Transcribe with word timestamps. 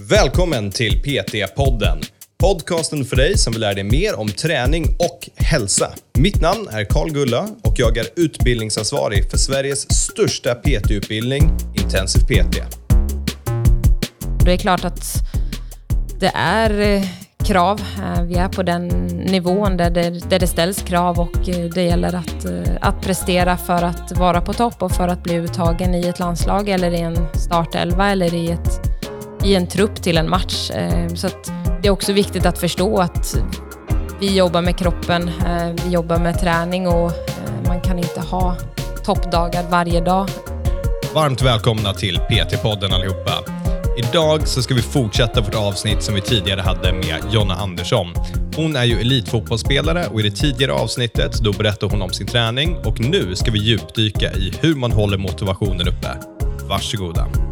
Välkommen 0.00 0.70
till 0.70 1.02
PT-podden. 1.02 2.02
Podcasten 2.38 3.04
för 3.04 3.16
dig 3.16 3.38
som 3.38 3.52
vill 3.52 3.60
lära 3.60 3.74
dig 3.74 3.84
mer 3.84 4.18
om 4.18 4.28
träning 4.28 4.84
och 4.84 5.28
hälsa. 5.36 5.90
Mitt 6.18 6.40
namn 6.40 6.68
är 6.70 6.84
Karl 6.84 7.10
Gulla 7.10 7.48
och 7.62 7.74
jag 7.76 7.96
är 7.98 8.06
utbildningsansvarig 8.16 9.30
för 9.30 9.38
Sveriges 9.38 9.92
största 9.92 10.54
PT-utbildning, 10.54 11.50
Intensiv 11.74 12.20
PT. 12.20 12.56
Det 14.44 14.52
är 14.52 14.56
klart 14.56 14.84
att 14.84 15.04
det 16.20 16.32
är 16.34 16.80
eh, 16.80 17.02
krav. 17.44 17.80
Eh, 17.98 18.22
vi 18.22 18.34
är 18.34 18.48
på 18.48 18.62
den 18.62 18.88
nivån 19.06 19.76
där 19.76 19.90
det, 19.90 20.30
där 20.30 20.38
det 20.38 20.46
ställs 20.46 20.82
krav 20.82 21.20
och 21.20 21.48
eh, 21.48 21.64
det 21.74 21.82
gäller 21.82 22.14
att, 22.14 22.46
att 22.80 23.02
prestera 23.02 23.56
för 23.56 23.82
att 23.82 24.12
vara 24.18 24.40
på 24.40 24.52
topp 24.52 24.82
och 24.82 24.92
för 24.92 25.08
att 25.08 25.22
bli 25.22 25.34
uttagen 25.34 25.94
i 25.94 26.08
ett 26.08 26.18
landslag 26.18 26.68
eller 26.68 26.90
i 26.90 27.00
en 27.00 27.26
startelva 27.34 28.10
eller 28.10 28.34
i, 28.34 28.50
ett, 28.50 28.95
i 29.46 29.54
en 29.54 29.66
trupp 29.66 30.02
till 30.02 30.18
en 30.18 30.30
match. 30.30 30.70
Eh, 30.70 31.14
så 31.14 31.28
det 31.82 31.88
är 31.88 31.90
också 31.90 32.12
viktigt 32.12 32.46
att 32.46 32.58
förstå 32.58 32.98
att 32.98 33.36
vi 34.20 34.36
jobbar 34.36 34.62
med 34.62 34.78
kroppen, 34.78 35.28
eh, 35.28 35.84
vi 35.84 35.90
jobbar 35.90 36.18
med 36.18 36.40
träning 36.40 36.88
och 36.88 37.10
eh, 37.10 37.66
man 37.66 37.80
kan 37.80 37.98
inte 37.98 38.20
ha 38.20 38.56
toppdagar 39.04 39.64
varje 39.70 40.00
dag. 40.00 40.28
Varmt 41.14 41.42
välkomna 41.42 41.92
till 41.92 42.18
PT-podden 42.18 42.94
allihopa. 42.94 43.32
Idag 43.98 44.48
så 44.48 44.62
ska 44.62 44.74
vi 44.74 44.82
fortsätta 44.82 45.40
vårt 45.40 45.54
avsnitt 45.54 46.02
som 46.02 46.14
vi 46.14 46.20
tidigare 46.20 46.60
hade 46.60 46.92
med 46.92 47.16
Jonna 47.30 47.54
Andersson. 47.54 48.06
Hon 48.56 48.76
är 48.76 48.84
ju 48.84 49.00
elitfotbollsspelare 49.00 50.06
och 50.06 50.20
i 50.20 50.22
det 50.22 50.36
tidigare 50.36 50.72
avsnittet 50.72 51.32
då 51.40 51.52
berättade 51.52 51.92
hon 51.92 52.02
om 52.02 52.10
sin 52.12 52.26
träning 52.26 52.76
och 52.84 53.00
nu 53.00 53.36
ska 53.36 53.50
vi 53.50 53.58
djupdyka 53.58 54.32
i 54.32 54.52
hur 54.60 54.74
man 54.74 54.92
håller 54.92 55.18
motivationen 55.18 55.88
uppe. 55.88 56.08
Varsågoda. 56.68 57.45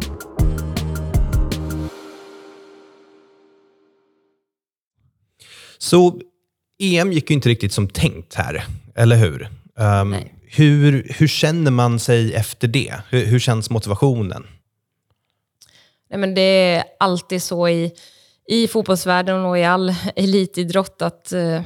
Så 5.77 6.19
EM 6.79 7.11
gick 7.11 7.29
ju 7.29 7.33
inte 7.33 7.49
riktigt 7.49 7.73
som 7.73 7.87
tänkt 7.87 8.33
här, 8.33 8.65
eller 8.95 9.15
hur? 9.15 9.49
Um, 9.75 10.15
hur, 10.47 11.13
hur 11.17 11.27
känner 11.27 11.71
man 11.71 11.99
sig 11.99 12.33
efter 12.33 12.67
det? 12.67 12.93
Hur, 13.09 13.25
hur 13.25 13.39
känns 13.39 13.69
motivationen? 13.69 14.45
Nej, 16.09 16.19
men 16.19 16.35
det 16.35 16.41
är 16.41 16.83
alltid 16.99 17.43
så 17.43 17.69
i, 17.69 17.91
i 18.47 18.67
fotbollsvärlden 18.67 19.45
och 19.45 19.57
i 19.59 19.63
all 19.63 19.95
elitidrott 20.15 21.01
att 21.01 21.31
eh, 21.31 21.61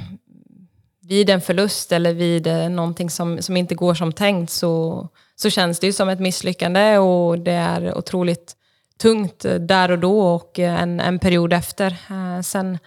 vid 1.02 1.30
en 1.30 1.42
förlust 1.42 1.92
eller 1.92 2.14
vid 2.14 2.48
eh, 2.48 2.70
någonting 2.70 3.10
som, 3.10 3.42
som 3.42 3.58
inte 3.58 3.76
går 3.76 3.94
som 3.94 4.14
tänkt 4.14 4.52
så, 4.52 5.08
så 5.36 5.50
känns 5.50 5.80
det 5.80 5.88
ju 5.88 5.94
som 5.94 6.10
ett 6.10 6.20
misslyckande 6.20 6.98
och 6.98 7.40
det 7.40 7.52
är 7.52 7.98
otroligt 7.98 8.56
tungt 9.02 9.46
där 9.60 9.92
och 9.92 10.00
då 10.00 10.22
och 10.22 10.60
en, 10.60 11.00
en 11.00 11.20
period 11.20 11.54
efter. 11.54 11.92
Eh, 12.10 12.42
sen 12.42 12.78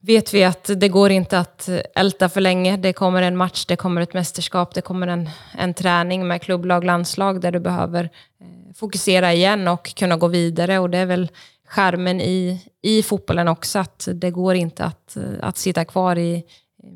vet 0.00 0.34
vi 0.34 0.44
att 0.44 0.70
det 0.76 0.88
går 0.88 1.10
inte 1.10 1.38
att 1.38 1.68
älta 1.94 2.28
för 2.28 2.40
länge. 2.40 2.76
Det 2.76 2.92
kommer 2.92 3.22
en 3.22 3.36
match, 3.36 3.66
det 3.66 3.76
kommer 3.76 4.00
ett 4.00 4.14
mästerskap, 4.14 4.74
det 4.74 4.80
kommer 4.80 5.06
en, 5.06 5.30
en 5.58 5.74
träning 5.74 6.26
med 6.26 6.42
klubblag, 6.42 6.84
landslag 6.84 7.40
där 7.40 7.52
du 7.52 7.60
behöver 7.60 8.04
eh, 8.04 8.74
fokusera 8.74 9.32
igen 9.32 9.68
och 9.68 9.94
kunna 9.94 10.16
gå 10.16 10.28
vidare. 10.28 10.78
Och 10.78 10.90
det 10.90 10.98
är 10.98 11.06
väl 11.06 11.30
skärmen 11.68 12.20
i, 12.20 12.62
i 12.82 13.02
fotbollen 13.02 13.48
också, 13.48 13.78
att 13.78 14.08
det 14.14 14.30
går 14.30 14.54
inte 14.54 14.84
att, 14.84 15.16
eh, 15.16 15.22
att 15.42 15.56
sitta 15.56 15.84
kvar 15.84 16.18
i 16.18 16.34
eh, 16.82 16.90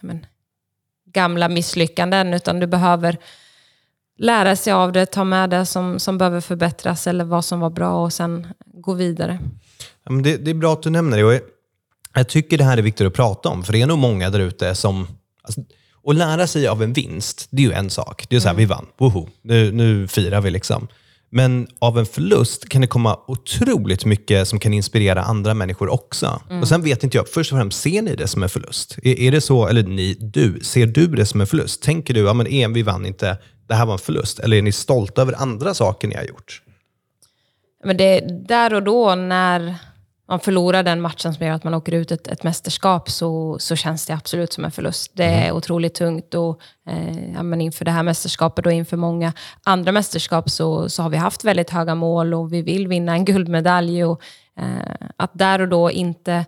men, 0.00 0.26
gamla 1.12 1.48
misslyckanden, 1.48 2.34
utan 2.34 2.60
du 2.60 2.66
behöver 2.66 3.18
lära 4.18 4.56
sig 4.56 4.72
av 4.72 4.92
det, 4.92 5.06
ta 5.06 5.24
med 5.24 5.50
det 5.50 5.66
som, 5.66 5.98
som 5.98 6.18
behöver 6.18 6.40
förbättras 6.40 7.06
eller 7.06 7.24
vad 7.24 7.44
som 7.44 7.60
var 7.60 7.70
bra 7.70 8.04
och 8.04 8.12
sen 8.12 8.46
gå 8.64 8.94
vidare. 8.94 9.38
Ja, 10.04 10.10
men 10.10 10.22
det, 10.22 10.36
det 10.36 10.50
är 10.50 10.54
bra 10.54 10.72
att 10.72 10.82
du 10.82 10.90
nämner 10.90 11.22
det. 11.22 11.40
Jag 12.14 12.28
tycker 12.28 12.58
det 12.58 12.64
här 12.64 12.78
är 12.78 12.82
viktigt 12.82 13.06
att 13.06 13.14
prata 13.14 13.48
om, 13.48 13.64
för 13.64 13.72
det 13.72 13.82
är 13.82 13.86
nog 13.86 13.98
många 13.98 14.30
där 14.30 14.40
ute 14.40 14.74
som... 14.74 15.06
Alltså, 15.42 15.60
att 16.06 16.16
lära 16.16 16.46
sig 16.46 16.68
av 16.68 16.82
en 16.82 16.92
vinst, 16.92 17.48
det 17.50 17.62
är 17.62 17.66
ju 17.66 17.72
en 17.72 17.90
sak. 17.90 18.26
Det 18.28 18.36
är 18.36 18.40
så 18.40 18.48
här, 18.48 18.54
mm. 18.54 18.58
vi 18.58 18.64
vann, 18.66 18.86
woho, 18.98 19.28
nu, 19.42 19.72
nu 19.72 20.08
firar 20.08 20.40
vi 20.40 20.50
liksom. 20.50 20.88
Men 21.30 21.68
av 21.78 21.98
en 21.98 22.06
förlust 22.06 22.68
kan 22.68 22.80
det 22.80 22.86
komma 22.86 23.18
otroligt 23.26 24.04
mycket 24.04 24.48
som 24.48 24.58
kan 24.58 24.74
inspirera 24.74 25.22
andra 25.22 25.54
människor 25.54 25.88
också. 25.88 26.40
Mm. 26.50 26.62
Och 26.62 26.68
Sen 26.68 26.82
vet 26.82 27.04
inte 27.04 27.16
jag, 27.16 27.28
först 27.28 27.52
och 27.52 27.58
främst, 27.58 27.80
ser 27.80 28.02
ni 28.02 28.14
det 28.16 28.26
som 28.26 28.42
en 28.42 28.48
förlust? 28.48 28.98
Är, 29.02 29.20
är 29.20 29.30
det 29.30 29.40
så, 29.40 29.66
eller 29.66 29.82
ni, 29.82 30.14
du, 30.14 30.60
ser 30.62 30.86
du 30.86 31.06
det 31.06 31.26
som 31.26 31.40
en 31.40 31.46
förlust? 31.46 31.82
Tänker 31.82 32.14
du, 32.14 32.20
ja 32.20 32.32
men 32.32 32.46
EM, 32.46 32.72
vi 32.72 32.82
vann 32.82 33.06
inte, 33.06 33.38
det 33.68 33.74
här 33.74 33.86
var 33.86 33.92
en 33.92 33.98
förlust? 33.98 34.38
Eller 34.38 34.56
är 34.56 34.62
ni 34.62 34.72
stolta 34.72 35.22
över 35.22 35.34
andra 35.42 35.74
saker 35.74 36.08
ni 36.08 36.14
har 36.14 36.24
gjort? 36.24 36.62
Men 37.84 37.96
det, 37.96 38.20
där 38.48 38.74
och 38.74 38.82
då 38.82 39.14
när 39.14 39.76
man 40.30 40.40
förlorar 40.40 40.82
den 40.82 41.00
matchen 41.00 41.34
som 41.34 41.46
gör 41.46 41.54
att 41.54 41.64
man 41.64 41.74
åker 41.74 41.94
ut 41.94 42.10
ett, 42.10 42.28
ett 42.28 42.42
mästerskap 42.42 43.10
så, 43.10 43.58
så 43.58 43.76
känns 43.76 44.06
det 44.06 44.14
absolut 44.14 44.52
som 44.52 44.64
en 44.64 44.70
förlust. 44.70 45.12
Det 45.14 45.24
är 45.24 45.44
mm. 45.44 45.56
otroligt 45.56 45.94
tungt 45.94 46.34
och 46.34 46.60
eh, 46.88 47.32
ja, 47.34 47.42
men 47.42 47.60
inför 47.60 47.84
det 47.84 47.90
här 47.90 48.02
mästerskapet 48.02 48.66
och 48.66 48.72
inför 48.72 48.96
många 48.96 49.32
andra 49.64 49.92
mästerskap 49.92 50.50
så, 50.50 50.88
så 50.88 51.02
har 51.02 51.10
vi 51.10 51.16
haft 51.16 51.44
väldigt 51.44 51.70
höga 51.70 51.94
mål 51.94 52.34
och 52.34 52.52
vi 52.52 52.62
vill 52.62 52.88
vinna 52.88 53.12
en 53.12 53.24
guldmedalj. 53.32 54.04
Och, 54.04 54.22
eh, 54.60 55.08
att 55.16 55.30
där 55.34 55.60
och 55.60 55.68
då 55.68 55.90
inte 55.90 56.46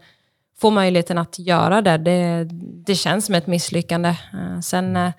få 0.61 0.71
möjligheten 0.71 1.19
att 1.19 1.39
göra 1.39 1.83
det, 1.83 1.99
det, 1.99 2.49
det 2.87 2.95
känns 2.95 3.27
som 3.27 3.35
ett 3.35 3.47
misslyckande. 3.47 4.09
Eh, 4.09 4.61
sen 4.61 4.97
eh, 4.97 5.13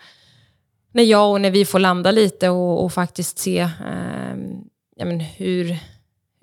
när 0.91 1.03
jag 1.03 1.31
och 1.31 1.41
när 1.41 1.51
vi 1.51 1.65
får 1.65 1.79
landa 1.79 2.11
lite 2.11 2.49
och, 2.49 2.83
och 2.83 2.93
faktiskt 2.93 3.39
se 3.39 3.59
eh, 3.59 4.35
ja, 4.95 5.05
men 5.05 5.19
hur 5.19 5.79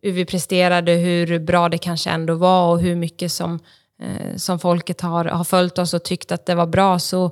hur 0.02 0.12
vi 0.12 0.24
presterade, 0.24 0.92
hur 0.92 1.38
bra 1.38 1.68
det 1.68 1.78
kanske 1.78 2.10
ändå 2.10 2.34
var 2.34 2.72
och 2.72 2.80
hur 2.80 2.96
mycket 2.96 3.32
som, 3.32 3.58
eh, 4.02 4.36
som 4.36 4.58
folket 4.58 5.00
har, 5.00 5.24
har 5.24 5.44
följt 5.44 5.78
oss 5.78 5.94
och 5.94 6.04
tyckt 6.04 6.32
att 6.32 6.46
det 6.46 6.54
var 6.54 6.66
bra, 6.66 6.98
så 6.98 7.30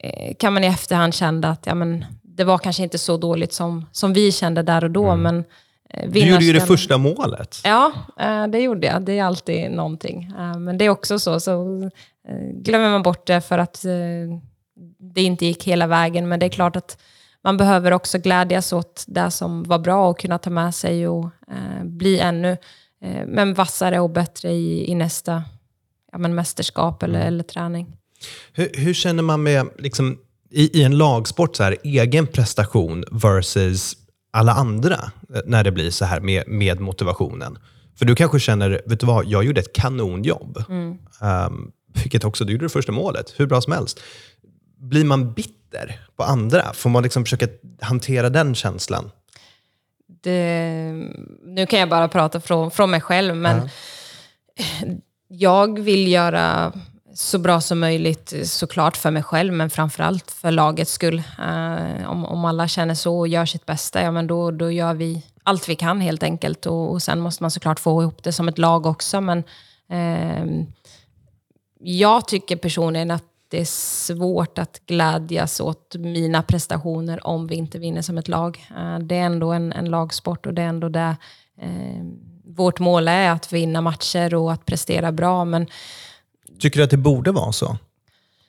eh, 0.00 0.34
kan 0.38 0.52
man 0.52 0.64
i 0.64 0.66
efterhand 0.66 1.14
känna 1.14 1.50
att 1.50 1.66
ja, 1.66 1.74
men, 1.74 2.04
det 2.22 2.44
var 2.44 2.58
kanske 2.58 2.82
inte 2.82 2.98
så 2.98 3.16
dåligt 3.16 3.52
som, 3.52 3.86
som 3.92 4.12
vi 4.12 4.32
kände 4.32 4.62
där 4.62 4.84
och 4.84 4.90
då. 4.90 5.10
Mm. 5.10 5.22
Men, 5.22 5.44
eh, 5.90 6.10
du 6.10 6.20
gjorde 6.20 6.44
ju 6.44 6.52
det 6.52 6.60
första 6.60 6.98
målet. 6.98 7.60
Ja, 7.64 7.92
det 8.48 8.58
gjorde 8.58 8.86
jag. 8.86 9.02
Det 9.02 9.18
är 9.18 9.24
alltid 9.24 9.70
någonting. 9.70 10.32
Men 10.58 10.78
det 10.78 10.84
är 10.84 10.88
också 10.88 11.18
så, 11.18 11.40
så 11.40 11.90
glömmer 12.52 12.90
man 12.90 13.02
bort 13.02 13.26
det 13.26 13.40
för 13.40 13.58
att 13.58 13.82
det 15.14 15.22
inte 15.22 15.46
gick 15.46 15.64
hela 15.64 15.86
vägen. 15.86 16.28
Men 16.28 16.40
det 16.40 16.46
är 16.46 16.50
klart 16.50 16.76
att 16.76 16.98
man 17.44 17.56
behöver 17.56 17.92
också 17.92 18.18
glädjas 18.18 18.72
åt 18.72 19.04
det 19.06 19.30
som 19.30 19.62
var 19.62 19.78
bra 19.78 20.08
och 20.08 20.20
kunna 20.20 20.38
ta 20.38 20.50
med 20.50 20.74
sig 20.74 21.08
och 21.08 21.24
eh, 21.24 21.84
bli 21.84 22.18
ännu 22.18 22.50
eh, 23.02 23.26
men 23.26 23.54
vassare 23.54 24.00
och 24.00 24.10
bättre 24.10 24.50
i, 24.50 24.90
i 24.90 24.94
nästa 24.94 25.42
ja, 26.12 26.18
men 26.18 26.34
mästerskap 26.34 27.02
eller, 27.02 27.20
mm. 27.20 27.28
eller 27.28 27.44
träning. 27.44 27.96
Hur, 28.52 28.70
hur, 28.74 28.94
känner 28.94 29.22
man 29.22 29.42
med, 29.42 29.68
liksom, 29.78 30.18
i, 30.50 30.80
i 30.80 30.82
en 30.82 30.98
lagsport, 30.98 31.56
så 31.56 31.62
här, 31.62 31.76
egen 31.84 32.26
prestation 32.26 33.04
versus 33.10 33.96
alla 34.30 34.52
andra 34.52 35.12
eh, 35.34 35.40
när 35.46 35.64
det 35.64 35.72
blir 35.72 35.90
så 35.90 36.04
här 36.04 36.20
med, 36.20 36.48
med 36.48 36.80
motivationen? 36.80 37.58
För 37.98 38.04
du 38.04 38.14
kanske 38.14 38.40
känner, 38.40 38.82
vet 38.86 39.00
du 39.00 39.06
vad, 39.06 39.26
jag 39.26 39.44
gjorde 39.44 39.60
ett 39.60 39.72
kanonjobb. 39.72 40.64
Mm. 40.68 40.98
Um, 41.46 41.72
vilket 42.02 42.24
också, 42.24 42.44
du 42.44 42.52
gjorde 42.52 42.64
det 42.64 42.68
första 42.68 42.92
målet, 42.92 43.34
hur 43.36 43.46
bra 43.46 43.60
som 43.60 43.72
helst. 43.72 44.00
Blir 44.78 45.04
man 45.04 45.32
bitter 45.32 45.59
bitter 45.70 46.00
på 46.16 46.22
andra? 46.22 46.72
Får 46.72 46.90
man 46.90 47.02
liksom 47.02 47.24
försöka 47.24 47.48
hantera 47.80 48.30
den 48.30 48.54
känslan? 48.54 49.10
Det, 50.22 50.92
nu 51.44 51.66
kan 51.66 51.80
jag 51.80 51.88
bara 51.88 52.08
prata 52.08 52.40
från, 52.40 52.70
från 52.70 52.90
mig 52.90 53.00
själv, 53.00 53.36
men 53.36 53.56
uh 53.56 53.68
jag 55.32 55.78
vill 55.78 56.08
göra 56.08 56.72
så 57.14 57.38
bra 57.38 57.60
som 57.60 57.80
möjligt 57.80 58.34
såklart 58.44 58.96
för 58.96 59.10
mig 59.10 59.22
själv, 59.22 59.52
men 59.52 59.70
framförallt 59.70 60.30
för 60.30 60.50
lagets 60.50 60.92
skull. 60.92 61.22
Uh, 61.38 62.10
om, 62.10 62.24
om 62.24 62.44
alla 62.44 62.68
känner 62.68 62.94
så 62.94 63.18
och 63.18 63.28
gör 63.28 63.46
sitt 63.46 63.66
bästa, 63.66 64.02
ja, 64.02 64.10
men 64.10 64.26
då, 64.26 64.50
då 64.50 64.70
gör 64.70 64.94
vi 64.94 65.22
allt 65.42 65.68
vi 65.68 65.76
kan 65.76 66.00
helt 66.00 66.22
enkelt. 66.22 66.66
Och, 66.66 66.90
och 66.92 67.02
sen 67.02 67.20
måste 67.20 67.42
man 67.42 67.50
såklart 67.50 67.80
få 67.80 68.02
ihop 68.02 68.22
det 68.22 68.32
som 68.32 68.48
ett 68.48 68.58
lag 68.58 68.86
också. 68.86 69.20
Men 69.20 69.38
uh, 69.92 70.64
jag 71.80 72.28
tycker 72.28 72.56
personligen 72.56 73.10
att 73.10 73.29
det 73.50 73.60
är 73.60 73.64
svårt 73.64 74.58
att 74.58 74.80
glädjas 74.86 75.60
åt 75.60 75.96
mina 75.98 76.42
prestationer 76.42 77.26
om 77.26 77.46
vi 77.46 77.54
inte 77.54 77.78
vinner 77.78 78.02
som 78.02 78.18
ett 78.18 78.28
lag. 78.28 78.66
Eh, 78.78 78.98
det 78.98 79.14
är 79.14 79.22
ändå 79.22 79.52
en, 79.52 79.72
en 79.72 79.84
lagsport 79.84 80.46
och 80.46 80.54
det 80.54 80.62
är 80.62 80.66
ändå 80.66 80.88
det 80.88 81.16
eh, 81.60 82.04
vårt 82.56 82.78
mål 82.78 83.08
är, 83.08 83.30
att 83.30 83.52
vinna 83.52 83.80
matcher 83.80 84.34
och 84.34 84.52
att 84.52 84.66
prestera 84.66 85.12
bra. 85.12 85.44
Men... 85.44 85.66
Tycker 86.58 86.80
du 86.80 86.84
att 86.84 86.90
det 86.90 86.96
borde 86.96 87.32
vara 87.32 87.52
så? 87.52 87.76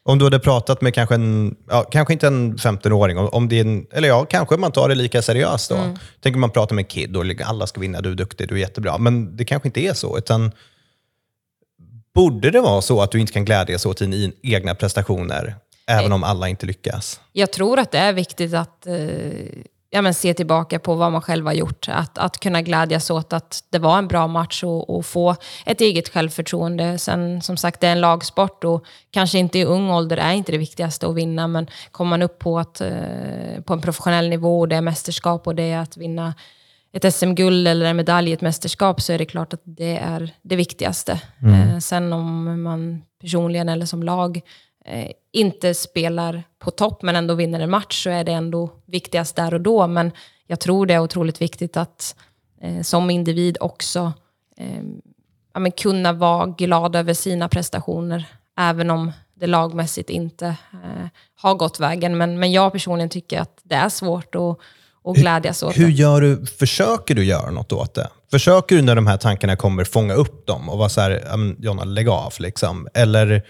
Om 0.03 0.19
du 0.19 0.25
hade 0.25 0.39
pratat 0.39 0.81
med 0.81 0.93
kanske 0.93 1.15
en, 1.15 1.55
ja, 1.69 1.83
kanske 1.83 2.13
inte 2.13 2.27
en 2.27 2.57
15-åring, 2.57 3.17
om 3.17 3.49
det 3.49 3.59
en, 3.59 3.87
eller 3.91 4.07
ja, 4.07 4.25
kanske 4.25 4.57
man 4.57 4.71
tar 4.71 4.89
det 4.89 4.95
lika 4.95 5.21
seriöst 5.21 5.69
då. 5.69 5.75
Mm. 5.75 5.97
Tänk 6.19 6.35
om 6.35 6.41
man 6.41 6.49
pratar 6.49 6.75
med 6.75 6.83
en 6.83 6.87
kid 6.87 7.17
och 7.17 7.25
alla 7.45 7.67
ska 7.67 7.81
vinna, 7.81 8.01
du 8.01 8.11
är 8.11 8.15
duktig, 8.15 8.49
du 8.49 8.55
är 8.55 8.59
jättebra. 8.59 8.97
Men 8.97 9.37
det 9.37 9.45
kanske 9.45 9.67
inte 9.67 9.79
är 9.79 9.93
så, 9.93 10.17
utan 10.17 10.51
Borde 12.13 12.51
det 12.51 12.61
vara 12.61 12.81
så 12.81 13.01
att 13.01 13.11
du 13.11 13.19
inte 13.19 13.33
kan 13.33 13.45
glädjas 13.45 13.85
åt 13.85 13.97
dina 13.97 14.33
egna 14.41 14.75
prestationer, 14.75 15.55
även 15.87 16.11
om 16.11 16.23
alla 16.23 16.47
inte 16.49 16.65
lyckas? 16.65 17.19
Jag 17.31 17.51
tror 17.51 17.79
att 17.79 17.91
det 17.91 17.97
är 17.97 18.13
viktigt 18.13 18.53
att, 18.53 18.87
eh, 18.87 18.95
ja, 19.89 20.01
men 20.01 20.13
se 20.13 20.33
tillbaka 20.33 20.79
på 20.79 20.95
vad 20.95 21.11
man 21.11 21.21
själv 21.21 21.45
har 21.45 21.53
gjort. 21.53 21.89
Att, 21.89 22.17
att 22.17 22.39
kunna 22.39 22.61
glädjas 22.61 23.09
åt 23.09 23.33
att 23.33 23.63
det 23.69 23.79
var 23.79 23.97
en 23.97 24.07
bra 24.07 24.27
match 24.27 24.63
och, 24.63 24.97
och, 24.97 25.05
få 25.05 25.35
ett 25.65 25.81
eget 25.81 26.09
självförtroende. 26.09 26.97
Sen 26.97 27.41
som 27.41 27.57
sagt, 27.57 27.81
det 27.81 27.87
är 27.87 27.91
en 27.91 28.01
lagsport 28.01 28.63
och 28.63 28.85
kanske 29.11 29.39
inte 29.39 29.59
i 29.59 29.65
ung 29.65 29.89
ålder 29.89 30.17
är 30.17 30.33
inte 30.33 30.51
det 30.51 30.57
viktigaste 30.57 31.07
att 31.07 31.15
vinna, 31.15 31.47
men 31.47 31.67
kommer 31.91 32.09
man 32.09 32.21
upp 32.21 32.39
på, 32.39 32.59
att, 32.59 32.81
eh, 32.81 33.61
på 33.65 33.73
en 33.73 33.81
professionell 33.81 34.29
nivå 34.29 34.59
och 34.59 34.67
det 34.67 34.75
är 34.75 34.81
mästerskap 34.81 35.47
och 35.47 35.55
det 35.55 35.71
är 35.71 35.79
att 35.79 35.97
vinna 35.97 36.33
ett 36.93 37.13
SM-guld 37.13 37.67
eller 37.67 37.85
en 37.85 37.95
medalj 37.95 38.29
i 38.29 38.33
ett 38.33 38.41
mästerskap 38.41 39.01
så 39.01 39.13
är 39.13 39.17
det 39.17 39.25
klart 39.25 39.53
att 39.53 39.61
det 39.63 39.97
är 39.97 40.33
det 40.41 40.55
viktigaste. 40.55 41.21
Mm. 41.41 41.69
Eh, 41.69 41.77
sen 41.79 42.13
om 42.13 42.61
man 42.63 43.01
personligen 43.21 43.69
eller 43.69 43.85
som 43.85 44.03
lag 44.03 44.41
eh, 44.85 45.11
inte 45.31 45.73
spelar 45.73 46.43
på 46.59 46.71
topp 46.71 47.01
men 47.01 47.15
ändå 47.15 47.33
vinner 47.33 47.59
en 47.59 47.69
match 47.69 48.03
så 48.03 48.09
är 48.09 48.23
det 48.23 48.31
ändå 48.31 48.69
viktigast 48.85 49.35
där 49.35 49.53
och 49.53 49.61
då. 49.61 49.87
Men 49.87 50.11
jag 50.47 50.59
tror 50.59 50.85
det 50.85 50.93
är 50.93 50.99
otroligt 50.99 51.41
viktigt 51.41 51.77
att 51.77 52.15
eh, 52.61 52.81
som 52.81 53.09
individ 53.09 53.57
också 53.59 54.13
ja, 55.53 55.71
kunna 55.77 56.13
vara 56.13 56.45
glad 56.45 56.95
över 56.95 57.13
sina 57.13 57.49
prestationer. 57.49 58.25
Även 58.57 58.89
om 58.89 59.11
det 59.33 59.47
lagmässigt 59.47 60.09
inte 60.09 60.55
har 61.35 61.55
gått 61.55 61.79
vägen. 61.79 62.17
Men, 62.17 62.39
men 62.39 62.51
jag 62.51 62.71
personligen 62.71 63.09
tycker 63.09 63.41
att 63.41 63.59
det 63.63 63.75
är 63.75 63.89
svårt 63.89 64.35
att 64.35 64.57
och 65.03 65.15
glädjas 65.15 65.63
åt 65.63 65.77
hur, 65.77 65.83
hur 65.83 65.91
gör 65.91 66.21
du, 66.21 66.45
försöker 66.45 67.15
du 67.15 67.23
göra 67.23 67.51
något 67.51 67.71
åt 67.71 67.93
det? 67.93 68.09
Försöker 68.31 68.75
du 68.75 68.81
när 68.81 68.95
de 68.95 69.07
här 69.07 69.17
tankarna 69.17 69.55
kommer 69.55 69.83
fånga 69.83 70.13
upp 70.13 70.47
dem 70.47 70.69
och 70.69 70.77
vara 70.77 70.89
så 70.89 71.01
här, 71.01 71.23
Jonna, 71.59 71.83
lägg 71.83 72.09
av 72.09 72.33
liksom? 72.39 72.87
Eller 72.93 73.43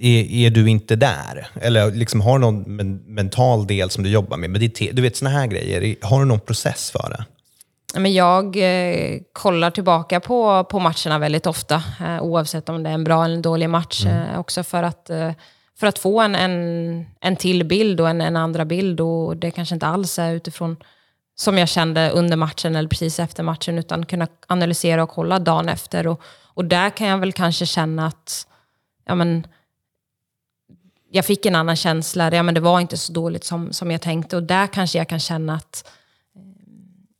är, 0.00 0.30
är 0.30 0.50
du 0.50 0.68
inte 0.68 0.96
där? 0.96 1.48
Eller 1.60 1.90
liksom, 1.90 2.20
har 2.20 2.38
du 2.38 2.44
någon 2.44 2.76
men, 2.76 2.96
mental 2.96 3.66
del 3.66 3.90
som 3.90 4.04
du 4.04 4.10
jobbar 4.10 4.36
med? 4.36 4.50
Mediter 4.50 4.92
du 4.92 5.02
vet 5.02 5.16
sådana 5.16 5.38
här 5.38 5.46
grejer. 5.46 5.96
Har 6.02 6.20
du 6.20 6.26
någon 6.26 6.40
process 6.40 6.90
för 6.90 7.10
det? 7.10 7.24
Men 8.00 8.14
jag 8.14 8.56
eh, 8.56 9.20
kollar 9.32 9.70
tillbaka 9.70 10.20
på, 10.20 10.64
på 10.64 10.78
matcherna 10.78 11.18
väldigt 11.18 11.46
ofta, 11.46 11.82
eh, 12.00 12.22
oavsett 12.22 12.68
om 12.68 12.82
det 12.82 12.90
är 12.90 12.94
en 12.94 13.04
bra 13.04 13.24
eller 13.24 13.34
en 13.34 13.42
dålig 13.42 13.70
match. 13.70 14.04
Mm. 14.04 14.22
Eh, 14.22 14.40
också 14.40 14.62
för 14.62 14.82
att, 14.82 15.10
eh, 15.10 15.30
för 15.82 15.86
att 15.86 15.98
få 15.98 16.20
en, 16.20 16.34
en, 16.34 17.06
en 17.20 17.36
till 17.36 17.64
bild 17.64 18.00
och 18.00 18.08
en, 18.08 18.20
en 18.20 18.36
andra 18.36 18.64
bild. 18.64 19.00
Och 19.00 19.36
det 19.36 19.50
kanske 19.50 19.74
inte 19.74 19.86
alls 19.86 20.18
är 20.18 20.32
utifrån 20.32 20.76
som 21.34 21.58
jag 21.58 21.68
kände 21.68 22.10
under 22.10 22.36
matchen 22.36 22.76
eller 22.76 22.88
precis 22.88 23.18
efter 23.20 23.42
matchen, 23.42 23.78
utan 23.78 24.06
kunna 24.06 24.28
analysera 24.46 25.02
och 25.02 25.08
kolla 25.10 25.38
dagen 25.38 25.68
efter. 25.68 26.06
Och, 26.06 26.22
och 26.54 26.64
där 26.64 26.90
kan 26.90 27.06
jag 27.06 27.18
väl 27.18 27.32
kanske 27.32 27.66
känna 27.66 28.06
att 28.06 28.46
ja, 29.06 29.14
men, 29.14 29.46
jag 31.10 31.24
fick 31.24 31.46
en 31.46 31.54
annan 31.54 31.76
känsla. 31.76 32.34
Ja, 32.34 32.42
men 32.42 32.54
det 32.54 32.60
var 32.60 32.80
inte 32.80 32.96
så 32.96 33.12
dåligt 33.12 33.44
som, 33.44 33.72
som 33.72 33.90
jag 33.90 34.00
tänkte. 34.00 34.36
Och 34.36 34.42
där 34.42 34.66
kanske 34.66 34.98
jag 34.98 35.08
kan 35.08 35.20
känna 35.20 35.54
att, 35.54 35.90
eh, 36.36 36.42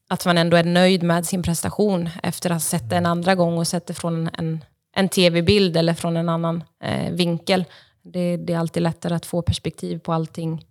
att 0.08 0.26
man 0.26 0.38
ändå 0.38 0.56
är 0.56 0.64
nöjd 0.64 1.02
med 1.02 1.26
sin 1.26 1.42
prestation 1.42 2.10
efter 2.22 2.50
att 2.50 2.54
ha 2.54 2.60
sett 2.60 2.90
det 2.90 2.96
en 2.96 3.06
andra 3.06 3.34
gång 3.34 3.58
och 3.58 3.68
sett 3.68 3.86
det 3.86 3.94
från 3.94 4.30
en, 4.38 4.64
en 4.96 5.08
tv-bild 5.08 5.76
eller 5.76 5.94
från 5.94 6.16
en 6.16 6.28
annan 6.28 6.64
eh, 6.84 7.12
vinkel. 7.12 7.64
Det, 8.04 8.36
det, 8.36 8.52
är 8.52 8.58
alltid 8.58 8.82
lättare 8.82 9.14
att 9.14 9.26
få 9.26 9.42
perspektiv 9.42 9.98
på 9.98 10.12
allting 10.12 10.64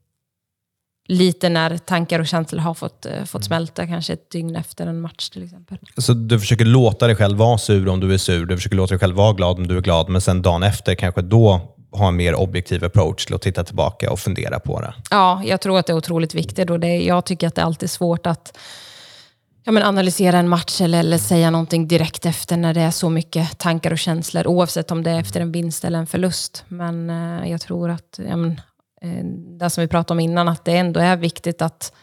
lite 1.07 1.49
när 1.49 1.77
tankar 1.77 2.19
och 2.19 2.27
känslor 2.27 2.59
har 2.59 2.73
fått, 2.73 3.05
eh, 3.05 3.23
fått 3.23 3.43
smälta, 3.43 3.87
kanske 3.87 4.13
ett 4.13 4.31
dygn 4.31 4.55
efter 4.55 4.87
en 4.87 5.01
match 5.01 5.29
till 5.29 5.43
exempel. 5.43 5.77
Så 5.97 6.13
du 6.13 6.39
försöker 6.39 6.65
låta 6.65 7.07
dig 7.07 7.15
själv 7.15 7.37
vara 7.37 7.57
sur 7.57 7.87
om 7.87 7.99
du 7.99 8.13
är 8.13 8.17
sur, 8.17 8.45
du 8.45 8.57
försöker 8.57 8.75
låta 8.75 8.93
dig 8.93 8.99
själv 8.99 9.15
vara 9.15 9.33
glad 9.33 9.57
om 9.57 9.67
du 9.67 9.77
är 9.77 9.81
glad, 9.81 10.09
men 10.09 10.21
sen 10.21 10.41
dagen 10.41 10.63
efter 10.63 10.95
kanske 10.95 11.21
då 11.21 11.75
ha 11.91 12.07
en 12.07 12.15
mer 12.15 12.35
objektiv 12.35 12.85
approach 12.85 13.25
till 13.25 13.35
att 13.35 13.41
titta 13.41 13.63
tillbaka 13.63 14.11
och 14.11 14.19
fundera 14.19 14.59
på 14.59 14.81
det. 14.81 14.93
Ja, 15.11 15.41
jag 15.45 15.61
tror 15.61 15.79
att 15.79 15.87
det 15.87 15.93
är 15.93 15.97
otroligt 15.97 16.35
viktigt 16.35 16.69
och 16.69 16.79
det, 16.79 16.97
jag 17.03 17.25
tycker 17.25 17.47
att 17.47 17.55
det 17.55 17.61
är 17.61 17.65
alltid 17.65 17.89
svårt 17.89 18.27
att 18.27 18.57
ja, 19.63 19.71
men 19.71 19.83
analysera 19.83 20.37
en 20.37 20.49
match 20.49 20.81
eller, 20.81 20.99
eller 20.99 21.17
säga 21.17 21.49
någonting 21.49 21.87
direkt 21.87 22.25
efter 22.25 22.57
när 22.57 22.73
det 22.73 22.81
är 22.81 22.91
så 22.91 23.09
mycket 23.09 23.57
tankar 23.57 23.91
och 23.91 23.99
känslor, 23.99 24.47
oavsett 24.47 24.91
om 24.91 25.03
det 25.03 25.11
är 25.11 25.19
efter 25.19 25.41
en 25.41 25.51
vinst 25.51 25.85
eller 25.85 25.99
en 25.99 26.07
förlust. 26.07 26.65
Men 26.67 27.09
eh, 27.09 27.51
jag 27.51 27.61
tror 27.61 27.89
att, 27.89 28.19
ja, 28.27 28.35
men, 28.35 28.61
eh, 29.01 29.25
det 29.59 29.69
som 29.69 29.81
vi 29.81 29.87
pratade 29.87 30.15
om 30.15 30.19
innan, 30.19 30.47
att 30.47 30.65
det 30.65 30.77
ändå 30.77 30.99
är 30.99 31.17
viktigt 31.17 31.61
att 31.61 31.93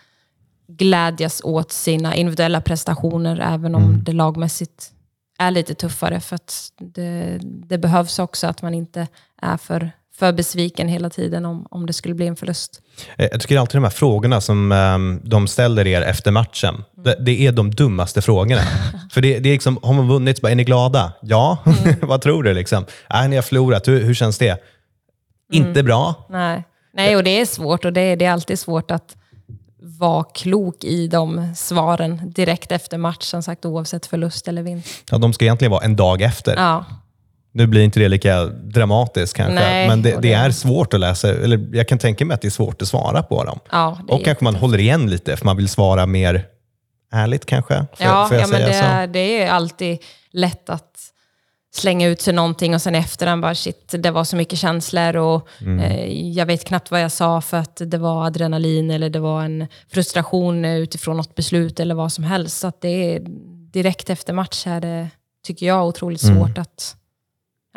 glädjas 0.68 1.40
åt 1.44 1.72
sina 1.72 2.14
individuella 2.14 2.60
prestationer, 2.60 3.40
även 3.40 3.74
om 3.74 3.84
mm. 3.84 4.04
det 4.04 4.12
lagmässigt 4.12 4.92
är 5.38 5.50
lite 5.50 5.74
tuffare. 5.74 6.20
För 6.20 6.34
att 6.34 6.72
det, 6.78 7.40
det, 7.42 7.78
behövs 7.78 8.18
också 8.18 8.46
att 8.46 8.62
man 8.62 8.74
inte 8.74 9.08
är 9.42 9.56
för, 9.56 9.90
för 10.18 10.32
besviken 10.32 10.88
hela 10.88 11.10
tiden 11.10 11.44
om, 11.44 11.66
om 11.70 11.86
det 11.86 11.92
skulle 11.92 12.14
bli 12.14 12.26
en 12.26 12.36
förlust. 12.36 12.80
Eh, 13.16 13.28
jag 13.32 13.40
tycker 13.40 13.58
alltid 13.58 13.76
de 13.76 13.84
här 13.84 13.90
frågorna 13.90 14.40
som 14.40 14.72
um, 14.72 15.20
de 15.24 15.46
ställer 15.46 15.86
er 15.86 16.02
efter 16.02 16.30
matchen, 16.30 16.74
mm. 16.74 16.84
det, 17.04 17.16
det, 17.20 17.46
är 17.46 17.52
de 17.52 17.70
dummaste 17.70 18.22
frågorna. 18.22 18.62
för 19.10 19.20
det, 19.20 19.38
det 19.38 19.48
är 19.48 19.52
liksom, 19.52 19.78
har 19.82 19.92
man 19.94 20.08
vunnit, 20.08 20.40
bara, 20.40 20.50
är 20.52 20.54
ni 20.54 20.64
glada? 20.64 21.12
Ja, 21.22 21.58
mm. 21.66 21.96
vad 22.02 22.22
tror 22.22 22.42
du? 22.42 22.54
Liksom? 22.54 22.84
Äh, 23.14 23.28
ni 23.28 23.36
har 23.36 23.42
förlorat, 23.42 23.88
hur, 23.88 24.04
hur 24.04 24.14
känns 24.14 24.38
det? 24.38 24.48
Mm. 24.48 24.60
Inte 25.52 25.82
bra. 25.82 26.26
Nej. 26.30 26.64
Nej, 26.94 27.16
och 27.16 27.24
det 27.24 27.40
är 27.40 27.46
svårt 27.46 27.84
och 27.84 27.92
det, 27.92 28.16
det 28.16 28.24
är 28.24 28.32
alltid 28.32 28.58
svårt 28.58 28.90
att 28.90 29.16
vara 29.80 30.24
klok 30.24 30.84
i 30.84 31.08
de 31.08 31.54
svaren 31.56 32.32
direkt 32.32 32.72
efter 32.72 32.98
match, 32.98 33.24
som 33.24 33.42
sagt 33.42 33.64
oavsett 33.64 34.06
förlust 34.06 34.48
eller 34.48 34.62
vinst. 34.62 35.04
Ja, 35.10 35.18
de 35.18 35.32
ska 35.32 35.44
egentligen 35.44 35.72
vara 35.72 35.84
en 35.84 35.96
dag 35.96 36.22
efter. 36.22 36.56
Ja. 36.56 36.84
Nu 37.58 37.66
blir 37.66 37.82
inte 37.82 38.00
det 38.00 38.08
lika 38.08 38.44
dramatiskt 38.44 39.36
kanske, 39.36 39.54
Nej, 39.54 39.88
men 39.88 40.02
det, 40.02 40.18
det, 40.22 40.32
är 40.32 40.50
svårt 40.50 40.94
att 40.94 41.00
läsa. 41.00 41.28
Eller 41.28 41.68
jag 41.72 41.88
kan 41.88 41.98
tänka 41.98 42.24
mig 42.24 42.34
att 42.34 42.40
det 42.40 42.48
är 42.48 42.50
svårt 42.50 42.82
att 42.82 42.88
svara 42.88 43.22
på 43.22 43.44
dem. 43.44 43.58
Ja, 43.70 43.98
och 44.08 44.24
kanske 44.24 44.44
man 44.44 44.54
håller 44.54 44.78
igen 44.78 45.10
lite, 45.10 45.36
för 45.36 45.44
man 45.44 45.56
vill 45.56 45.68
svara 45.68 46.06
mer 46.06 46.44
ärligt 47.12 47.46
kanske. 47.46 47.74
Får, 47.74 48.06
ja, 48.06 48.26
får 48.28 48.36
ja 48.36 48.46
men 48.46 48.60
det 48.60 48.74
är, 48.74 49.06
det 49.06 49.42
är 49.42 49.50
alltid 49.50 49.98
lätt 50.32 50.70
att 50.70 50.98
slänga 51.74 52.06
ut 52.06 52.20
sig 52.20 52.34
någonting 52.34 52.74
och 52.74 52.82
sen 52.82 52.94
efterhand 52.94 53.42
bara 53.42 53.54
shit, 53.54 53.94
det 53.98 54.10
var 54.10 54.24
så 54.24 54.36
mycket 54.36 54.58
känslor 54.58 55.16
och 55.16 55.48
mm. 55.60 55.78
eh, 55.78 56.32
jag 56.32 56.46
vet 56.46 56.64
knappt 56.64 56.90
vad 56.90 57.02
jag 57.02 57.12
sa 57.12 57.40
för 57.40 57.56
att 57.56 57.82
det 57.86 57.98
var 57.98 58.26
adrenalin 58.26 58.90
eller 58.90 59.10
det 59.10 59.20
var 59.20 59.42
en 59.42 59.66
frustration 59.92 60.64
utifrån 60.64 61.16
något 61.16 61.34
beslut 61.34 61.80
eller 61.80 61.94
vad 61.94 62.12
som 62.12 62.24
helst. 62.24 62.58
Så 62.58 62.66
att 62.66 62.80
det 62.80 63.14
är 63.14 63.20
direkt 63.72 64.10
efter 64.10 64.32
match 64.32 64.66
är 64.66 64.80
det, 64.80 65.08
tycker 65.46 65.66
jag, 65.66 65.86
otroligt 65.86 66.22
mm. 66.22 66.36
svårt 66.36 66.58
att 66.58 66.96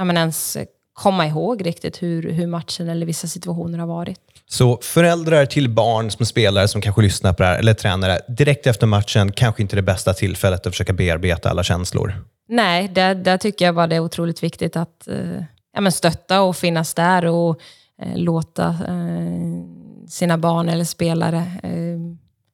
ja, 0.01 0.06
men 0.06 0.18
ens 0.18 0.57
komma 0.94 1.27
ihåg 1.27 1.65
riktigt 1.65 2.03
hur, 2.03 2.31
hur 2.31 2.48
matchen 2.48 2.89
eller 2.89 3.06
vissa 3.06 3.27
situationer 3.27 3.80
har 3.80 3.88
varit. 3.88 4.19
Så 4.48 4.80
föräldrar 4.81 5.45
till 5.45 5.69
barn 5.69 6.12
som 6.12 6.25
spelare 6.25 6.68
som 6.68 6.81
kanske 6.81 7.01
lyssnar 7.01 7.33
på 7.33 7.44
det 7.44 7.50
här, 7.50 7.59
eller 7.59 7.74
tränare, 7.74 8.19
direkt 8.27 8.68
efter 8.68 8.88
matchen 8.88 9.31
kanske 9.31 9.62
inte 9.62 9.75
det 9.75 9.81
bästa 9.81 10.13
tillfället 10.13 10.65
att 10.65 10.74
försöka 10.74 10.94
bearbeta 10.94 11.50
alla 11.50 11.63
känslor? 11.63 12.13
Nej, 12.50 12.88
där, 12.88 13.15
där 13.15 13.38
tycker 13.38 13.65
jag 13.65 13.74
var 13.74 13.88
det 13.88 14.00
otroligt 14.00 14.44
viktigt 14.44 14.75
att 14.75 15.07
eh, 15.07 15.44
ja, 15.73 15.81
men 15.81 15.92
stötta 15.92 16.42
och 16.42 16.56
finnas 16.56 16.94
där 16.94 17.25
och 17.25 17.59
eh, 18.02 18.18
låta 18.18 18.68
eh, 18.68 19.66
sina 20.07 20.37
barn 20.37 20.69
eller 20.69 20.85
spelare 20.85 21.37
eh, 21.64 21.99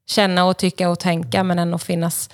känna 0.10 0.46
och 0.46 0.58
tycka 0.58 0.90
och 0.90 1.00
tänka, 1.00 1.44
men 1.44 1.60
ändå 1.60 1.78
finnas, 1.78 2.30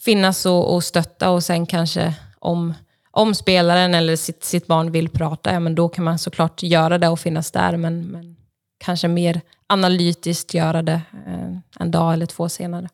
finnas 0.00 0.46
och, 0.46 0.74
och 0.74 0.84
stötta 0.84 1.30
och 1.30 1.44
sen 1.44 1.66
kanske 1.66 2.14
om 2.38 2.74
om 3.16 3.34
spelaren 3.34 3.94
eller 3.94 4.16
sitt, 4.16 4.44
sitt 4.44 4.66
barn 4.66 4.92
vill 4.92 5.08
prata, 5.08 5.52
ja, 5.52 5.60
men 5.60 5.74
då 5.74 5.88
kan 5.88 6.04
man 6.04 6.18
såklart 6.18 6.62
göra 6.62 6.98
det 6.98 7.08
och 7.08 7.20
finnas 7.20 7.50
där, 7.50 7.76
men, 7.76 8.06
men 8.06 8.36
kanske 8.84 9.08
mer 9.08 9.40
analytiskt 9.66 10.54
göra 10.54 10.82
det 10.82 11.00
eh, 11.26 11.58
en 11.80 11.90
dag 11.90 12.12
eller 12.12 12.26
två 12.26 12.48
senare. 12.48 12.88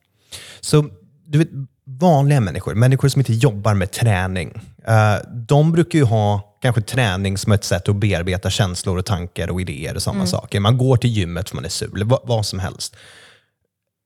Så 0.60 0.84
du 1.26 1.38
vet, 1.38 1.48
vanliga 1.84 2.40
människor, 2.40 2.74
människor 2.74 3.08
som 3.08 3.20
inte 3.20 3.32
jobbar 3.32 3.74
med 3.74 3.90
träning, 3.90 4.60
eh, 4.86 5.28
de 5.48 5.72
brukar 5.72 5.98
ju 5.98 6.04
ha 6.04 6.58
kanske 6.62 6.82
träning 6.82 7.38
som 7.38 7.52
ett 7.52 7.64
sätt 7.64 7.88
att 7.88 7.96
bearbeta 7.96 8.50
känslor 8.50 8.98
och 8.98 9.06
tankar 9.06 9.50
och 9.50 9.60
idéer 9.60 9.94
och 9.94 10.02
sådana 10.02 10.18
mm. 10.18 10.26
saker. 10.26 10.60
Man 10.60 10.78
går 10.78 10.96
till 10.96 11.10
gymmet 11.10 11.48
för 11.48 11.56
man 11.56 11.64
är 11.64 11.68
sur, 11.68 11.94
eller 11.94 12.04
vad, 12.04 12.20
vad 12.24 12.46
som 12.46 12.58
helst. 12.58 12.96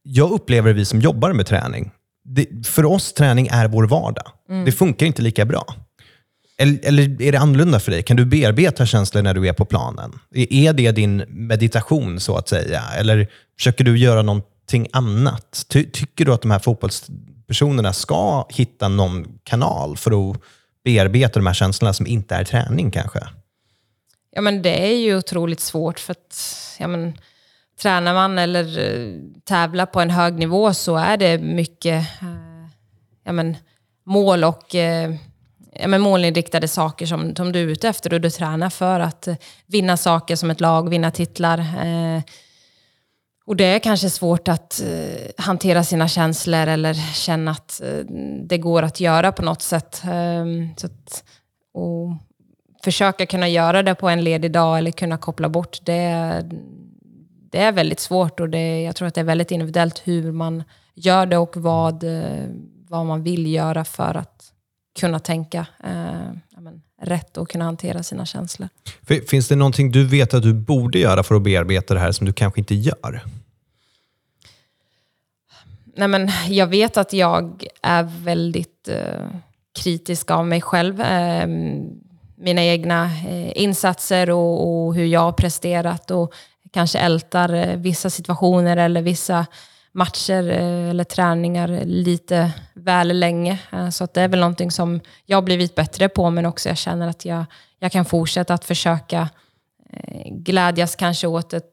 Jag 0.03 0.31
upplever 0.31 0.73
vi 0.73 0.85
som 0.85 1.01
jobbar 1.01 1.33
med 1.33 1.47
träning, 1.47 1.91
det, 2.25 2.67
för 2.67 2.85
oss 2.85 3.13
träning 3.13 3.49
är 3.51 3.69
vår 3.69 3.85
vardag. 3.85 4.33
Mm. 4.49 4.65
Det 4.65 4.73
funkar 4.73 5.07
inte 5.07 5.23
lika 5.23 5.45
bra. 5.45 5.65
Eller, 6.59 6.79
eller, 6.83 7.23
är 7.23 7.33
det 7.33 7.39
annorlunda 7.39 7.81
för 7.81 7.91
dig? 7.91 8.03
Kan 8.03 8.17
du 8.17 8.25
bearbeta 8.25 8.87
känslor 8.87 9.23
när 9.23 9.35
du 9.35 9.49
är 9.49 9.53
på 9.53 9.65
planen? 9.65 10.19
Är 10.35 10.73
det 10.73 10.93
din 10.93 11.17
meditation 11.29 12.21
så 12.21 12.37
att 12.37 12.49
säga? 12.49 12.83
Eller 12.99 13.29
försöker 13.57 13.85
du 13.85 13.99
göra 13.99 14.23
någonting 14.23 14.89
annat? 14.93 15.67
Ty, 15.69 15.85
tycker 15.85 16.25
du 16.25 16.35
att 16.35 16.43
de 16.43 16.51
här 16.51 16.59
fotbollspersonerna 16.59 17.93
ska 17.93 18.47
hitta 18.51 18.89
någon 18.89 19.39
kanal 19.45 19.97
för 19.97 20.31
att 20.31 20.37
bearbeta 20.85 21.39
de 21.39 21.47
här 21.47 21.55
känslorna 21.55 21.93
som 21.93 22.07
inte 22.07 22.35
är 22.35 22.45
träning 22.45 22.91
kanske? 22.91 23.21
Ja, 24.31 24.41
men 24.41 24.63
det 24.63 24.87
är 24.87 24.97
ju 24.97 25.17
otroligt 25.17 25.61
svårt 25.61 25.99
för 25.99 26.13
att 26.13 26.47
ja, 26.79 26.87
men, 26.87 27.19
tränar 27.83 28.15
man 28.15 28.39
eller 28.39 28.79
eh, 28.79 29.15
tävlar 29.45 29.87
på 29.87 30.01
en 30.01 30.11
hög 30.11 30.35
nivå 30.35 30.75
så 30.75 30.97
är 30.97 31.17
det 31.17 31.39
mycket 31.39 32.07
eh, 32.23 32.69
ja, 33.25 33.33
men, 33.33 33.57
mål 34.05 34.45
och 34.45 34.75
eh, 34.75 35.15
ja, 35.81 35.89
men 35.89 36.01
målinriktade 36.01 36.69
saker 36.69 37.07
som, 37.07 37.37
som 37.37 37.53
du 37.53 37.61
är 37.61 37.67
ute 37.67 37.89
efter 37.89 38.15
och 38.15 38.21
du 38.21 38.31
tränar 38.31 38.71
för 38.71 39.01
att 39.01 39.29
eh, 39.29 39.37
vinna 39.67 39.97
saker 39.97 40.37
som 40.37 40.51
ett 40.51 40.61
lag, 40.61 40.89
vinna 40.89 41.11
titlar. 41.11 41.59
Eh, 41.59 42.23
och 43.47 43.57
det 43.57 43.65
är 43.65 43.79
kanske 43.79 44.11
svårt 44.11 44.49
att 44.49 44.83
eh, 44.83 45.45
hantera 45.45 45.85
sina 45.85 46.09
känslor 46.09 46.67
eller 46.67 46.95
känna 47.15 47.51
att 47.51 47.81
eh, 47.85 48.05
det 48.43 48.59
går 48.59 48.83
att 48.83 49.01
göra 49.01 49.33
på 49.33 49.43
något 49.43 49.63
sätt. 49.63 50.03
Ehm, 50.05 50.69
så 50.77 50.87
att, 50.87 51.25
och 51.75 52.09
försöka 52.85 53.27
kunna 53.27 53.49
göra 53.49 53.83
det 53.83 53.95
på 53.95 54.09
en 54.09 54.25
ledig 54.25 54.53
dag 54.53 54.79
eller 54.79 54.91
kunna 54.91 55.19
koppla 55.19 55.49
bort 55.49 55.79
det, 55.83 56.43
det 57.51 57.59
är 57.59 57.73
väldigt 57.73 58.01
svårt 58.01 58.41
och 58.41 58.49
det, 58.49 58.83
jag 58.83 58.97
tror 58.97 59.09
att 59.09 59.15
det 59.15 59.21
är 59.21 59.25
väldigt 59.25 59.51
individuellt 59.51 60.03
hur 60.05 60.33
man 60.33 60.65
gör 60.95 61.27
det 61.27 61.39
och 61.39 61.57
vad, 61.57 62.05
eh, 62.05 62.47
vad 62.89 63.07
man 63.07 63.23
vill 63.23 63.47
göra 63.47 63.85
för 63.85 64.17
att 64.17 64.36
kunna 64.97 65.19
tänka 65.19 65.67
eh, 65.85 65.91
men, 66.59 66.83
rätt 67.03 67.37
och 67.37 67.51
kunna 67.51 67.65
hantera 67.65 68.03
sina 68.03 68.27
känslor. 68.27 68.69
Finns 69.29 69.49
det 69.49 69.57
någonting 69.57 69.93
du 69.93 70.07
vet 70.07 70.35
att 70.35 70.43
du 70.43 70.55
borde 70.55 70.99
göra 70.99 71.23
för 71.23 71.35
att 71.35 71.43
bearbeta 71.43 71.95
det 71.95 72.01
här 72.01 72.13
som 72.13 72.27
du 72.27 72.33
kanske 72.33 72.61
inte 72.61 72.75
gör? 72.75 73.25
Nej, 75.97 76.09
men 76.09 76.31
jag 76.49 76.67
vet 76.67 76.97
att 76.97 77.13
jag 77.13 77.65
är 77.83 78.03
väldigt 78.03 78.89
eh, 78.89 79.27
kritisk 79.83 80.31
av 80.31 80.47
mig 80.47 80.61
själv. 80.61 81.01
Eh, 81.01 81.47
mina 82.37 82.65
egna 82.65 83.05
eh, 83.05 83.63
insatser 83.63 84.31
och, 84.31 84.87
och, 84.87 84.95
hur 84.95 85.05
jag 85.05 85.21
har 85.21 85.33
presterat 85.33 86.11
och 86.11 86.35
kanske 86.73 86.99
ältar 86.99 87.55
eh, 87.55 87.77
vissa 87.77 88.11
situationer 88.11 88.77
eller 88.77 89.03
vissa 89.03 89.47
matcher 89.97 90.49
eh, 90.49 90.91
eller 90.91 91.05
träningar 91.05 91.85
lite 91.85 92.53
väl 92.75 93.19
länge. 93.19 93.59
Eh, 93.73 93.89
så 93.89 94.09
det 94.15 94.21
är 94.21 94.29
väl 94.29 94.41
någonting 94.41 94.71
som 94.71 95.01
jag 95.27 95.45
blivit 95.45 95.75
bättre 95.75 96.09
på, 96.09 96.31
men 96.31 96.47
också 96.47 96.69
jag 96.69 96.79
känner 96.79 97.09
att 97.09 97.25
jag, 97.25 97.45
jag 97.79 97.93
kan 97.93 98.05
fortsätta 98.05 98.55
att 98.55 98.65
försöka 98.65 99.29
eh, 99.93 100.33
glädjas 100.33 100.97
kanske 100.97 101.27
åt 101.27 101.53
ett 101.53 101.73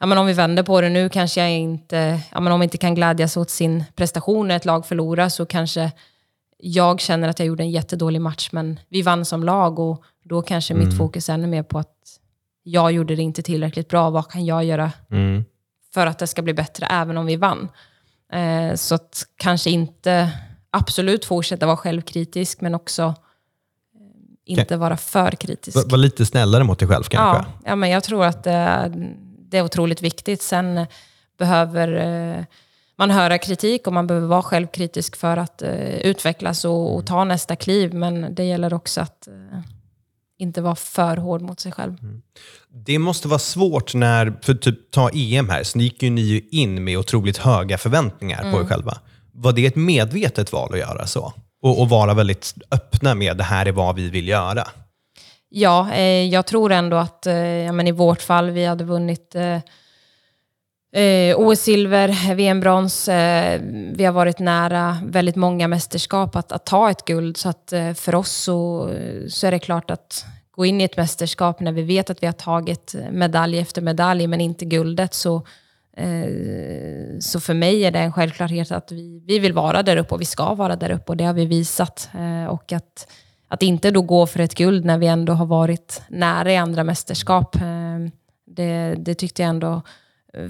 Ja, 0.00 0.06
men 0.06 0.18
om 0.18 0.26
vi 0.26 0.32
vänder 0.32 0.62
på 0.62 0.80
det 0.80 0.88
nu 0.88 1.08
kanske 1.08 1.40
jag 1.40 1.50
inte, 1.50 2.20
ja, 2.32 2.40
men 2.40 2.52
om 2.52 2.60
vi 2.60 2.64
inte 2.64 2.78
kan 2.78 2.94
glädjas 2.94 3.36
åt 3.36 3.50
sin 3.50 3.84
prestation 3.94 4.48
när 4.48 4.56
ett 4.56 4.64
lag 4.64 4.86
förlorar 4.86 5.28
så 5.28 5.46
kanske 5.46 5.92
jag 6.58 7.00
känner 7.00 7.28
att 7.28 7.38
jag 7.38 7.46
gjorde 7.46 7.62
en 7.62 7.70
jättedålig 7.70 8.20
match 8.20 8.48
men 8.52 8.80
vi 8.88 9.02
vann 9.02 9.24
som 9.24 9.44
lag 9.44 9.78
och 9.78 10.04
då 10.24 10.42
kanske 10.42 10.74
mm. 10.74 10.86
mitt 10.86 10.98
fokus 10.98 11.28
är 11.28 11.34
ännu 11.34 11.46
mer 11.46 11.62
på 11.62 11.78
att 11.78 11.96
jag 12.62 12.92
gjorde 12.92 13.16
det 13.16 13.22
inte 13.22 13.42
tillräckligt 13.42 13.88
bra. 13.88 14.10
Vad 14.10 14.30
kan 14.30 14.44
jag 14.44 14.64
göra 14.64 14.92
mm 15.10 15.44
för 15.94 16.06
att 16.06 16.18
det 16.18 16.26
ska 16.26 16.42
bli 16.42 16.54
bättre 16.54 16.86
även 16.86 17.18
om 17.18 17.26
vi 17.26 17.36
vann. 17.36 17.68
Eh, 18.32 18.74
så 18.74 18.94
att 18.94 19.26
kanske 19.36 19.70
inte 19.70 20.30
absolut 20.70 21.24
fortsätta 21.24 21.66
vara 21.66 21.76
självkritisk, 21.76 22.60
men 22.60 22.74
också 22.74 23.02
eh, 23.02 23.12
inte 24.44 24.62
okay. 24.62 24.76
vara 24.76 24.96
för 24.96 25.30
kritisk. 25.30 25.76
Var, 25.76 25.90
var, 25.90 25.98
lite 25.98 26.26
snällare 26.26 26.64
mot 26.64 26.78
dig 26.78 26.88
själv 26.88 27.04
kanske? 27.04 27.44
Ja, 27.48 27.60
ja 27.64 27.76
men 27.76 27.90
jag 27.90 28.04
tror 28.04 28.24
att 28.24 28.44
det, 28.44 28.92
det 29.38 29.58
är 29.58 29.64
otroligt 29.64 30.02
viktigt. 30.02 30.42
Sen 30.42 30.86
behöver 31.38 31.88
eh, 32.38 32.44
man 32.96 33.10
höra 33.10 33.38
kritik 33.38 33.86
och 33.86 33.92
man 33.92 34.06
behöver 34.06 34.26
vara 34.26 34.42
självkritisk 34.42 35.16
för 35.16 35.36
att 35.36 35.62
eh, 35.62 35.96
utvecklas 35.96 36.64
och, 36.64 36.94
och, 36.96 37.06
ta 37.06 37.24
nästa 37.24 37.56
kliv. 37.56 37.94
Men 37.94 38.34
det 38.34 38.44
gäller 38.44 38.74
också 38.74 39.00
att 39.00 39.28
eh, 39.28 39.58
inte 40.38 40.60
vara 40.60 40.74
för 40.74 41.16
hård 41.16 41.42
mot 41.42 41.60
sig 41.60 41.72
själv. 41.72 41.96
Mm. 42.02 42.22
Det 42.86 42.98
måste 42.98 43.28
vara 43.28 43.38
svårt 43.38 43.94
när, 43.94 44.34
för 44.42 44.54
typ 44.54 44.90
ta 44.90 45.10
EM 45.14 45.48
här, 45.48 45.62
så 45.62 45.78
gick 45.78 46.02
ju 46.02 46.10
ni 46.10 46.48
in 46.50 46.84
med 46.84 46.98
otroligt 46.98 47.36
höga 47.36 47.78
förväntningar 47.78 48.40
mm. 48.40 48.52
på 48.52 48.58
er 48.58 48.60
mm. 48.60 48.68
själva. 48.68 48.98
Var 49.32 49.52
det 49.52 49.66
ett 49.66 49.76
medvetet 49.76 50.52
val 50.52 50.72
att 50.72 50.78
göra 50.78 51.06
så? 51.06 51.32
Och, 51.62 51.80
och 51.80 51.88
vara 51.88 52.14
väldigt 52.14 52.54
öppna 52.70 53.14
med 53.14 53.36
det 53.36 53.44
här 53.44 53.66
är 53.66 53.72
vad 53.72 53.96
vi 53.96 54.10
vill 54.10 54.28
göra? 54.28 54.68
Ja, 55.48 55.92
eh, 55.92 56.24
jag 56.28 56.46
tror 56.46 56.72
ändå 56.72 56.96
att 56.96 57.26
eh, 57.26 57.34
ja, 57.34 57.72
men 57.72 57.86
i 57.86 57.92
vårt 57.92 58.22
fall, 58.22 58.50
vi 58.50 58.64
hade 58.64 58.84
vunnit 58.84 59.34
eh, 59.34 59.58
Eh, 60.94 61.38
OS-silver, 61.38 62.34
VM-brons. 62.34 63.08
Eh, 63.08 63.60
vi 63.92 64.04
har 64.04 64.12
varit 64.12 64.38
nära 64.38 64.98
väldigt 65.04 65.36
många 65.36 65.68
mästerskap 65.68 66.36
att, 66.36 66.52
att 66.52 66.66
ta 66.66 66.90
ett 66.90 67.04
guld. 67.04 67.36
Så 67.36 67.48
att 67.48 67.72
eh, 67.72 67.92
för 67.92 68.14
oss 68.14 68.30
så, 68.30 68.88
eh, 68.88 69.26
så 69.28 69.46
är 69.46 69.50
det 69.50 69.58
klart 69.58 69.90
att 69.90 70.24
gå 70.50 70.66
in 70.66 70.80
i 70.80 70.84
ett 70.84 70.96
mästerskap 70.96 71.60
när 71.60 71.72
vi 71.72 71.82
vet 71.82 72.10
att 72.10 72.22
vi 72.22 72.26
har 72.26 72.32
tagit 72.32 72.94
medalj 73.10 73.58
efter 73.58 73.82
medalj 73.82 74.26
men 74.26 74.40
inte 74.40 74.64
guldet 74.64 75.14
så, 75.14 75.36
eh, 75.96 76.28
så 77.20 77.40
för 77.40 77.54
mig 77.54 77.84
är 77.84 77.90
det 77.90 77.98
en 77.98 78.12
självklarhet 78.12 78.72
att 78.72 78.92
vi, 78.92 79.22
vi 79.26 79.38
vill 79.38 79.52
vara 79.52 79.82
där 79.82 79.96
uppe 79.96 80.14
och 80.14 80.20
vi 80.20 80.24
ska 80.24 80.54
vara 80.54 80.76
där 80.76 80.90
uppe 80.90 81.12
och 81.12 81.16
det 81.16 81.24
har 81.24 81.34
vi 81.34 81.46
visat. 81.46 82.10
Eh, 82.14 82.46
och 82.46 82.72
att, 82.72 83.12
att 83.48 83.62
inte 83.62 83.90
då 83.90 84.02
gå 84.02 84.26
för 84.26 84.40
ett 84.40 84.54
guld 84.54 84.84
när 84.84 84.98
vi 84.98 85.06
ändå 85.06 85.32
har 85.32 85.46
varit 85.46 86.02
nära 86.08 86.52
i 86.52 86.56
andra 86.56 86.84
mästerskap. 86.84 87.56
Eh, 87.56 87.98
det, 88.46 88.94
det 88.98 89.14
tyckte 89.14 89.42
jag 89.42 89.48
ändå 89.48 89.82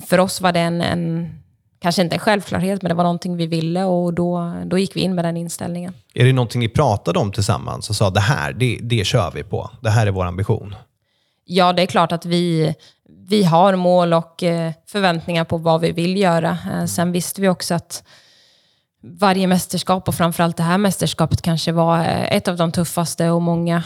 för 0.07 0.21
oss 0.21 0.41
var 0.41 0.53
det 0.53 0.61
en, 0.61 0.81
en, 0.81 1.31
kanske 1.79 2.03
inte 2.03 2.17
en 2.17 2.21
självklarhet, 2.21 2.83
men 2.83 2.89
det 2.89 2.95
var 2.95 3.05
någonting 3.05 3.37
vi 3.37 3.47
ville 3.47 3.85
och 3.85 4.15
då, 4.15 4.55
då 4.65 4.79
gick 4.79 4.97
vi 4.97 5.01
in 5.01 5.15
med 5.15 5.25
den 5.25 5.37
inställningen. 5.37 5.95
Är 6.15 6.25
det 6.25 6.33
någonting 6.33 6.61
ni 6.61 6.69
pratade 6.69 7.19
om 7.19 7.33
tillsammans 7.33 7.91
och 7.91 7.97
sa 7.97 8.11
det 8.11 8.21
här, 8.21 8.53
det, 8.53 8.79
det 8.83 9.05
kör 9.05 9.31
vi 9.31 9.43
på, 9.43 9.71
det 9.81 9.91
här 9.91 10.07
är 10.07 10.11
vår 10.11 10.25
ambition? 10.25 10.75
Ja, 11.45 11.73
det 11.73 11.83
är 11.83 11.87
klart 11.87 12.13
att 12.13 12.27
vi, 12.27 12.75
vi 13.29 13.45
har 13.45 13.77
mål 13.77 14.13
och 14.13 14.43
eh, 14.43 14.73
förväntningar 14.87 15.45
på 15.45 15.57
vad 15.57 15.81
vi 15.81 15.93
vill 15.93 16.17
göra. 16.17 16.59
Eh, 16.73 16.85
sen 16.85 17.13
visste 17.13 17.41
vi 17.41 17.49
också 17.49 17.75
att 17.75 18.05
varje 19.05 19.47
mästerskap 19.47 20.09
och 20.09 20.15
framförallt 20.15 20.57
det 20.57 20.63
här 20.63 20.79
mästerskapet 20.79 21.43
kanske 21.43 21.73
var 21.73 21.99
eh, 21.99 22.37
ett 22.37 22.49
av 22.49 22.57
de 22.57 22.73
tuffaste 22.73 23.31
och 23.31 23.43
många, 23.43 23.85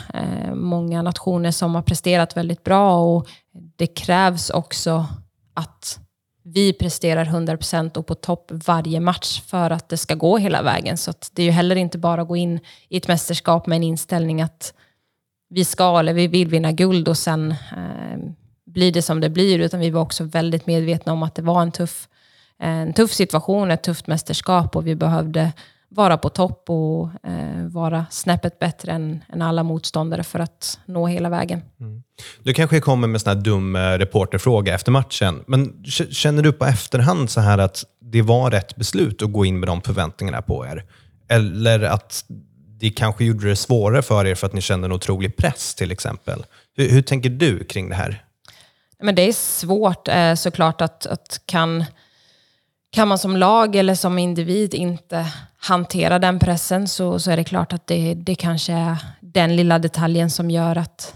många 0.54 1.02
nationer 1.02 1.50
som 1.50 1.74
har 1.74 1.82
presterat 1.82 2.36
väldigt 2.36 2.64
bra 2.64 2.98
och 2.98 3.28
det 3.76 3.86
krävs 3.86 4.50
också 4.50 5.06
att 5.56 5.98
vi 6.42 6.72
presterar 6.72 7.24
100% 7.24 7.96
och 7.96 8.06
på 8.06 8.14
topp 8.14 8.50
varje 8.50 9.00
match 9.00 9.42
för 9.46 9.70
att 9.70 9.88
det 9.88 9.96
ska 9.96 10.14
gå 10.14 10.38
hela 10.38 10.62
vägen. 10.62 10.96
Så 10.96 11.12
det 11.32 11.42
är 11.42 11.46
ju 11.46 11.52
heller 11.52 11.76
inte 11.76 11.98
bara 11.98 12.22
att 12.22 12.28
gå 12.28 12.36
in 12.36 12.60
i 12.88 12.96
ett 12.96 13.08
mästerskap 13.08 13.66
med 13.66 13.76
en 13.76 13.82
inställning 13.82 14.42
att 14.42 14.74
vi 15.48 15.64
ska 15.64 15.98
eller 15.98 16.14
vi 16.14 16.26
vill 16.26 16.48
vinna 16.48 16.72
guld 16.72 17.08
och 17.08 17.18
sen 17.18 17.50
eh, 17.50 18.18
blir 18.66 18.92
det 18.92 19.02
som 19.02 19.20
det 19.20 19.30
blir. 19.30 19.58
Utan 19.58 19.80
vi 19.80 19.90
var 19.90 20.02
också 20.02 20.24
väldigt 20.24 20.66
medvetna 20.66 21.12
om 21.12 21.22
att 21.22 21.34
det 21.34 21.42
var 21.42 21.62
en 21.62 21.72
tuff, 21.72 22.08
en 22.58 22.92
tuff 22.92 23.12
situation, 23.12 23.70
ett 23.70 23.82
tufft 23.82 24.06
mästerskap 24.06 24.76
och 24.76 24.86
vi 24.86 24.94
behövde 24.94 25.52
vara 25.96 26.18
på 26.18 26.28
topp 26.28 26.70
och 26.70 27.10
eh, 27.22 27.66
vara 27.66 28.06
snäppet 28.10 28.58
bättre 28.58 28.92
än, 28.92 29.24
än, 29.32 29.42
alla 29.42 29.62
motståndare 29.62 30.22
för 30.22 30.38
att 30.38 30.78
nå 30.86 31.06
hela 31.06 31.28
vägen. 31.28 31.62
Mm. 31.80 32.02
Du 32.42 32.54
kanske 32.54 32.80
kommer 32.80 33.08
med 33.08 33.28
en 33.28 33.42
dum 33.42 33.76
eh, 33.76 33.80
reporterfråga 33.80 34.74
efter 34.74 34.92
matchen, 34.92 35.44
men 35.46 35.84
känner 36.10 36.42
du 36.42 36.52
på 36.52 36.64
efterhand 36.64 37.30
så 37.30 37.40
här 37.40 37.58
att 37.58 37.84
det 38.00 38.22
var 38.22 38.50
rätt 38.50 38.76
beslut 38.76 39.22
att 39.22 39.32
gå 39.32 39.44
in 39.44 39.60
med 39.60 39.68
de 39.68 39.82
förväntningarna 39.82 40.42
på 40.42 40.66
er? 40.66 40.84
Eller 41.28 41.82
att 41.82 42.24
det 42.80 42.90
kanske 42.90 43.24
gjorde 43.24 43.48
det 43.48 43.56
svårare 43.56 44.02
för 44.02 44.26
er 44.26 44.34
för 44.34 44.46
att 44.46 44.52
ni 44.52 44.60
kände 44.60 44.86
en 44.86 44.92
otrolig 44.92 45.36
press 45.36 45.74
till 45.74 45.90
exempel? 45.90 46.44
Hur, 46.76 46.90
hur 46.90 47.02
tänker 47.02 47.30
du 47.30 47.64
kring 47.64 47.88
det 47.88 47.94
här? 47.94 48.22
Men 49.02 49.14
det 49.14 49.22
är 49.22 49.32
svårt 49.32 50.08
eh, 50.08 50.34
såklart 50.34 50.80
att, 50.80 51.06
att 51.06 51.40
kan 51.46 51.84
kan 52.96 53.08
man 53.08 53.18
som 53.18 53.36
lag 53.36 53.76
eller 53.76 53.94
som 53.94 54.18
individ 54.18 54.74
inte 54.74 55.32
hantera 55.68 56.18
den 56.18 56.38
pressen 56.38 56.88
så, 56.88 57.18
så 57.18 57.30
är 57.30 57.36
det 57.36 57.44
klart 57.44 57.72
att 57.72 57.86
det, 57.86 58.14
det 58.14 58.34
kanske 58.34 58.72
är 58.72 58.96
den 59.20 59.56
lilla 59.56 59.78
detaljen 59.78 60.30
som 60.30 60.50
gör 60.50 60.78
att 60.78 61.14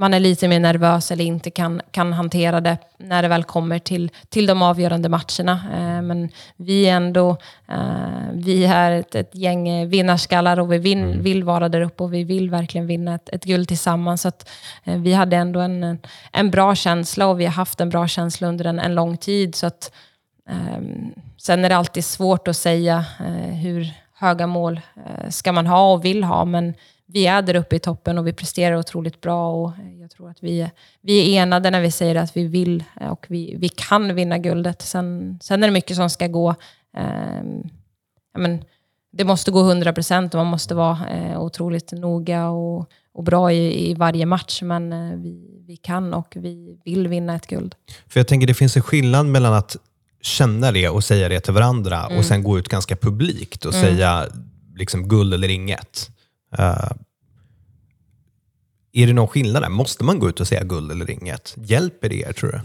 man 0.00 0.14
är 0.14 0.20
lite 0.20 0.48
mer 0.48 0.60
nervös 0.60 1.10
eller 1.10 1.24
inte 1.24 1.50
kan, 1.50 1.80
kan 1.90 2.12
hantera 2.12 2.60
det 2.60 2.78
när 2.98 3.22
det 3.22 3.28
väl 3.28 3.44
kommer 3.44 3.78
till, 3.78 4.10
till 4.28 4.46
de 4.46 4.62
avgörande 4.62 5.08
matcherna. 5.08 5.60
Eh, 5.74 6.02
men 6.02 6.28
vi 6.56 6.88
är 6.88 6.96
ändå 6.96 7.36
eh, 7.68 8.32
vi 8.32 8.64
är 8.64 8.92
ett, 8.92 9.14
ett 9.14 9.34
gäng 9.34 9.88
vinnarskallar 9.88 10.60
och 10.60 10.72
vi 10.72 10.78
vin, 10.78 11.04
mm. 11.04 11.22
vill 11.22 11.44
vara 11.44 11.68
där 11.68 11.80
uppe 11.80 12.02
och 12.02 12.14
vi 12.14 12.24
vill 12.24 12.50
verkligen 12.50 12.86
vinna 12.86 13.14
ett, 13.14 13.28
ett 13.28 13.44
guld 13.44 13.68
tillsammans. 13.68 14.22
Så 14.22 14.28
att, 14.28 14.48
eh, 14.84 14.98
vi 14.98 15.12
hade 15.12 15.36
ändå 15.36 15.60
en, 15.60 15.98
en 16.32 16.50
bra 16.50 16.74
känsla 16.74 17.26
och 17.26 17.40
vi 17.40 17.44
har 17.44 17.52
haft 17.52 17.80
en 17.80 17.88
bra 17.88 18.08
känsla 18.08 18.48
under 18.48 18.64
en, 18.64 18.78
en 18.78 18.94
lång 18.94 19.16
tid. 19.16 19.54
Så 19.54 19.66
att 19.66 19.92
Ehm, 20.48 21.12
sen 21.36 21.64
är 21.64 21.68
det 21.68 21.76
alltid 21.76 22.04
svårt 22.04 22.48
att 22.48 22.56
säga 22.56 23.04
eh, 23.20 23.54
hur 23.54 23.92
höga 24.14 24.46
mål 24.46 24.80
eh, 24.96 25.30
ska 25.30 25.52
man 25.52 25.66
ha 25.66 25.92
och 25.92 26.04
vill 26.04 26.24
ha, 26.24 26.44
men 26.44 26.74
vi 27.06 27.26
är 27.26 27.42
där 27.42 27.56
uppe 27.56 27.76
i 27.76 27.78
toppen 27.78 28.18
och 28.18 28.26
vi 28.26 28.32
presterar 28.32 28.76
otroligt 28.76 29.20
bra 29.20 29.52
och 29.52 29.68
eh, 29.70 30.00
jag 30.00 30.10
tror 30.10 30.30
att 30.30 30.42
vi 30.42 30.60
är, 30.60 30.70
vi 31.00 31.36
är 31.36 31.42
enade 31.42 31.70
när 31.70 31.80
vi 31.80 31.90
säger 31.90 32.14
att 32.14 32.36
vi 32.36 32.44
vill 32.44 32.84
och 33.10 33.26
vi, 33.28 33.56
vi 33.58 33.68
kan 33.68 34.14
vinna 34.14 34.38
guldet. 34.38 34.82
Sen, 34.82 35.38
sen 35.42 35.62
är 35.62 35.68
det 35.68 35.72
mycket 35.72 35.96
som 35.96 36.10
ska 36.10 36.26
gå. 36.26 36.54
Eh, 36.96 37.42
men, 38.38 38.64
det 39.10 39.24
måste 39.24 39.50
gå 39.50 39.60
100 39.60 39.92
procent 39.92 40.34
och 40.34 40.38
man 40.38 40.46
måste 40.46 40.74
vara 40.74 40.98
eh, 41.08 41.40
otroligt 41.40 41.92
noga 41.92 42.48
och, 42.48 42.90
och 43.12 43.24
bra 43.24 43.52
i, 43.52 43.90
i 43.90 43.94
varje 43.94 44.26
match. 44.26 44.62
Men 44.62 44.92
eh, 44.92 45.16
vi, 45.16 45.62
vi 45.66 45.76
kan 45.76 46.14
och 46.14 46.36
vi 46.36 46.78
vill 46.84 47.08
vinna 47.08 47.34
ett 47.34 47.46
guld. 47.46 47.74
För 48.08 48.20
jag 48.20 48.28
tänker 48.28 48.46
det 48.46 48.54
finns 48.54 48.76
en 48.76 48.82
skillnad 48.82 49.26
mellan 49.26 49.54
att 49.54 49.76
känna 50.22 50.72
det 50.72 50.88
och 50.88 51.04
säga 51.04 51.28
det 51.28 51.40
till 51.40 51.52
varandra 51.52 52.06
mm. 52.06 52.18
och 52.18 52.24
sen 52.24 52.42
gå 52.42 52.58
ut 52.58 52.68
ganska 52.68 52.96
publikt 52.96 53.64
och 53.64 53.74
mm. 53.74 53.86
säga 53.86 54.26
liksom 54.76 55.08
guld 55.08 55.34
eller 55.34 55.48
inget. 55.48 56.10
Uh, 56.58 56.90
är 58.92 59.06
det 59.06 59.12
någon 59.12 59.28
skillnad 59.28 59.62
där? 59.62 59.68
Måste 59.68 60.04
man 60.04 60.18
gå 60.18 60.28
ut 60.28 60.40
och 60.40 60.46
säga 60.46 60.64
guld 60.64 60.92
eller 60.92 61.10
inget? 61.10 61.54
Hjälper 61.56 62.08
det 62.08 62.20
er 62.20 62.32
tror 62.32 62.52
du? 62.52 62.60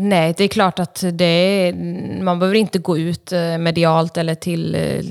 Nej, 0.00 0.34
det 0.36 0.44
är 0.44 0.48
klart 0.48 0.78
att 0.78 1.04
det 1.12 1.24
är, 1.24 1.72
man 2.22 2.38
behöver 2.38 2.58
inte 2.58 2.78
gå 2.78 2.98
ut 2.98 3.32
eh, 3.32 3.58
medialt 3.58 4.16
eller 4.16 4.34
till 4.34 4.74
eh, 4.74 5.04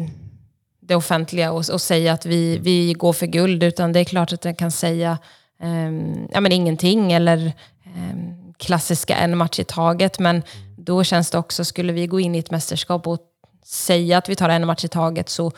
det 0.81 0.95
offentliga 0.95 1.51
och, 1.51 1.69
och 1.73 1.81
säga 1.81 2.13
att 2.13 2.25
vi, 2.25 2.57
vi 2.57 2.93
går 2.93 3.13
för 3.13 3.25
guld, 3.25 3.63
utan 3.63 3.93
det 3.93 3.99
är 3.99 4.03
klart 4.03 4.33
att 4.33 4.45
jag 4.45 4.57
kan 4.57 4.71
säga 4.71 5.17
um, 5.63 6.27
ja, 6.31 6.41
men 6.41 6.51
ingenting 6.51 7.11
eller 7.11 7.53
um, 7.85 8.36
klassiska 8.57 9.15
en 9.15 9.37
match 9.37 9.59
i 9.59 9.63
taget. 9.63 10.19
Men 10.19 10.43
då 10.77 11.03
känns 11.03 11.31
det 11.31 11.37
också, 11.37 11.65
skulle 11.65 11.93
vi 11.93 12.07
gå 12.07 12.19
in 12.19 12.35
i 12.35 12.39
ett 12.39 12.51
mästerskap 12.51 13.07
och 13.07 13.19
säga 13.65 14.17
att 14.17 14.29
vi 14.29 14.35
tar 14.35 14.49
en 14.49 14.67
match 14.67 14.85
i 14.85 14.87
taget 14.87 15.29
så, 15.29 15.51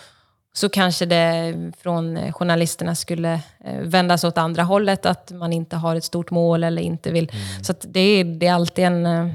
så 0.53 0.69
kanske 0.69 1.05
det 1.05 1.55
från 1.77 2.33
journalisterna 2.33 2.95
skulle 2.95 3.33
eh, 3.65 3.79
vändas 3.81 4.23
åt 4.23 4.37
andra 4.37 4.63
hållet, 4.63 5.05
att 5.05 5.31
man 5.31 5.53
inte 5.53 5.75
har 5.75 5.95
ett 5.95 6.03
stort 6.03 6.31
mål 6.31 6.63
eller 6.63 6.81
inte 6.81 7.11
vill. 7.11 7.29
Mm. 7.33 7.63
Så 7.63 7.73
det, 7.81 7.99
är, 7.99 8.23
det 8.23 8.47
är 8.47 8.53
alltid 8.53 8.85
en, 8.85 9.05
eh, 9.05 9.33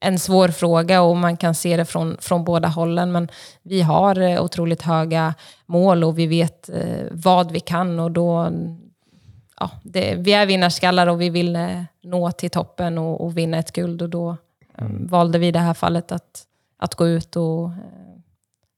en 0.00 0.18
svår 0.18 0.48
fråga 0.48 1.02
och 1.02 1.16
man 1.16 1.36
kan 1.36 1.54
se 1.54 1.76
det 1.76 1.84
från, 1.84 2.16
från 2.20 2.44
båda 2.44 2.68
hållen. 2.68 3.12
Men 3.12 3.28
vi 3.62 3.82
har 3.82 4.20
eh, 4.20 4.42
otroligt 4.42 4.82
höga 4.82 5.34
mål 5.66 6.04
och 6.04 6.18
vi 6.18 6.26
vet 6.26 6.70
vad 7.10 7.52
vi 7.52 7.60
kan 7.60 8.00
och 8.00 8.10
då... 8.10 8.52
Ja, 9.60 9.70
det, 9.82 10.14
vi 10.18 10.32
är 10.32 10.46
vinnarskallar 10.46 11.06
och 11.06 11.20
vi 11.20 11.30
vill 11.30 11.58
nå 12.02 12.32
till 12.32 12.50
toppen 12.50 12.98
och, 12.98 13.24
och 13.24 13.38
vinna 13.38 13.58
ett 13.58 13.72
guld 13.72 14.02
och 14.02 14.08
då 14.08 14.36
mm. 14.78 15.06
valde 15.06 15.38
vi 15.38 15.46
i 15.46 15.52
det 15.52 15.58
här 15.58 15.74
fallet 15.74 16.12
att, 16.12 16.42
att 16.78 16.94
gå 16.94 17.08
ut 17.08 17.36
och 17.36 17.70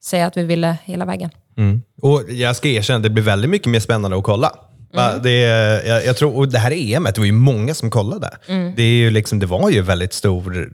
säga 0.05 0.27
att 0.27 0.37
vi 0.37 0.45
ville 0.45 0.77
hela 0.85 1.05
vägen. 1.05 1.31
Mm. 1.57 1.83
Och 2.03 2.23
Jag 2.29 2.57
ska 2.57 2.69
erkänna, 2.69 2.99
det 2.99 3.11
blir 3.11 3.25
väldigt 3.25 3.51
mycket 3.51 3.69
mer 3.69 3.81
spännande 3.81 4.17
att 4.17 4.25
kolla. 4.25 4.53
Mm. 4.95 5.23
Det, 5.23 5.41
jag, 5.87 6.07
jag, 6.07 6.17
tror, 6.17 6.37
och 6.37 6.49
det 6.49 6.59
här 6.59 6.73
EMet, 6.73 7.15
det 7.15 7.21
var 7.21 7.27
ju 7.27 7.33
många 7.33 7.75
som 7.75 7.91
kollade. 7.91 8.31
Mm. 8.47 8.73
Det, 8.77 8.83
är 8.83 8.97
ju 8.97 9.11
liksom, 9.11 9.39
det 9.39 9.47
var 9.47 9.71
ju 9.71 9.83
väldigt 9.83 10.13
stor 10.13 10.73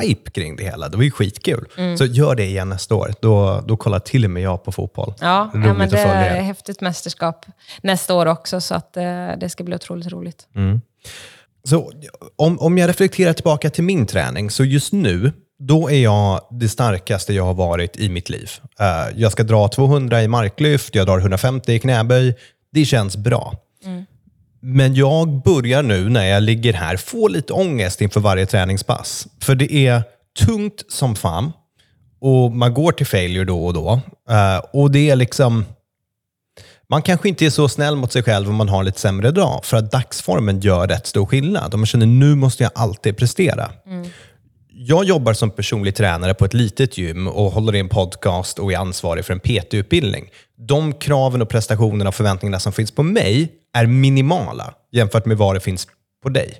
hype 0.00 0.30
kring 0.30 0.56
det 0.56 0.64
hela. 0.64 0.88
Det 0.88 0.96
var 0.96 1.04
ju 1.04 1.10
skitkul. 1.10 1.68
Mm. 1.76 1.98
Så 1.98 2.04
gör 2.04 2.34
det 2.34 2.44
igen 2.44 2.68
nästa 2.68 2.94
år. 2.94 3.14
Då, 3.20 3.64
då 3.66 3.76
kollar 3.76 3.98
till 3.98 4.24
och 4.24 4.30
med 4.30 4.42
jag 4.42 4.64
på 4.64 4.72
fotboll. 4.72 5.14
Ja, 5.20 5.50
ja 5.54 5.74
men 5.74 5.88
det 5.88 5.98
är 5.98 6.38
ett 6.38 6.44
häftigt 6.44 6.80
mästerskap 6.80 7.46
nästa 7.82 8.14
år 8.14 8.26
också, 8.26 8.60
så 8.60 8.74
att, 8.74 8.96
eh, 8.96 9.02
det 9.38 9.48
ska 9.48 9.64
bli 9.64 9.74
otroligt 9.74 10.12
roligt. 10.12 10.46
Mm. 10.54 10.80
Så 11.64 11.92
om, 12.36 12.58
om 12.58 12.78
jag 12.78 12.88
reflekterar 12.88 13.32
tillbaka 13.32 13.70
till 13.70 13.84
min 13.84 14.06
träning, 14.06 14.50
så 14.50 14.64
just 14.64 14.92
nu 14.92 15.32
då 15.58 15.90
är 15.90 16.02
jag 16.02 16.40
det 16.50 16.68
starkaste 16.68 17.32
jag 17.32 17.44
har 17.44 17.54
varit 17.54 17.96
i 17.96 18.08
mitt 18.08 18.30
liv. 18.30 18.50
Uh, 18.80 19.20
jag 19.20 19.32
ska 19.32 19.42
dra 19.42 19.68
200 19.68 20.22
i 20.22 20.28
marklyft, 20.28 20.94
jag 20.94 21.06
drar 21.06 21.18
150 21.18 21.72
i 21.72 21.78
knäböj. 21.78 22.36
Det 22.72 22.84
känns 22.84 23.16
bra. 23.16 23.54
Mm. 23.84 24.04
Men 24.62 24.94
jag 24.94 25.42
börjar 25.42 25.82
nu 25.82 26.08
när 26.08 26.24
jag 26.24 26.42
ligger 26.42 26.72
här 26.72 26.96
få 26.96 27.28
lite 27.28 27.52
ångest 27.52 28.00
inför 28.00 28.20
varje 28.20 28.46
träningspass. 28.46 29.26
För 29.40 29.54
det 29.54 29.74
är 29.74 30.02
tungt 30.46 30.84
som 30.88 31.16
fan 31.16 31.52
och 32.20 32.52
man 32.52 32.74
går 32.74 32.92
till 32.92 33.06
failure 33.06 33.44
då 33.44 33.66
och 33.66 33.74
då. 33.74 34.00
Uh, 34.30 34.64
och 34.72 34.90
det 34.90 35.10
är 35.10 35.16
liksom... 35.16 35.64
Man 36.88 37.02
kanske 37.02 37.28
inte 37.28 37.46
är 37.46 37.50
så 37.50 37.68
snäll 37.68 37.96
mot 37.96 38.12
sig 38.12 38.22
själv 38.22 38.48
om 38.48 38.54
man 38.54 38.68
har 38.68 38.78
en 38.78 38.84
lite 38.84 39.00
sämre 39.00 39.30
dag, 39.30 39.64
för 39.64 39.76
att 39.76 39.92
dagsformen 39.92 40.60
gör 40.60 40.88
rätt 40.88 41.06
stor 41.06 41.26
skillnad. 41.26 41.74
Om 41.74 41.80
man 41.80 41.86
känner 41.86 42.06
nu 42.06 42.34
måste 42.34 42.62
jag 42.62 42.72
alltid 42.74 43.16
prestera. 43.16 43.70
Mm 43.86 44.08
jag 44.86 45.04
jobbar 45.04 45.32
som 45.32 45.50
personlig 45.50 45.94
tränare 45.94 46.34
på 46.34 46.44
ett 46.44 46.54
litet 46.54 46.98
gym 46.98 47.28
och 47.28 47.52
håller 47.52 47.74
i 47.74 47.80
en 47.80 47.88
podcast 47.88 48.58
och 48.58 48.72
är 48.72 48.76
ansvarig 48.76 49.24
för 49.24 49.32
en 49.32 49.40
PT-utbildning. 49.40 50.30
De 50.56 50.92
kraven 50.92 51.42
och 51.42 51.48
prestationerna 51.48 52.08
och 52.08 52.14
förväntningarna 52.14 52.58
som 52.58 52.72
finns 52.72 52.90
på 52.90 53.02
mig 53.02 53.52
är 53.74 53.86
minimala 53.86 54.74
jämfört 54.92 55.26
med 55.26 55.36
vad 55.36 55.56
det 55.56 55.60
finns 55.60 55.88
på 56.22 56.28
dig. 56.28 56.54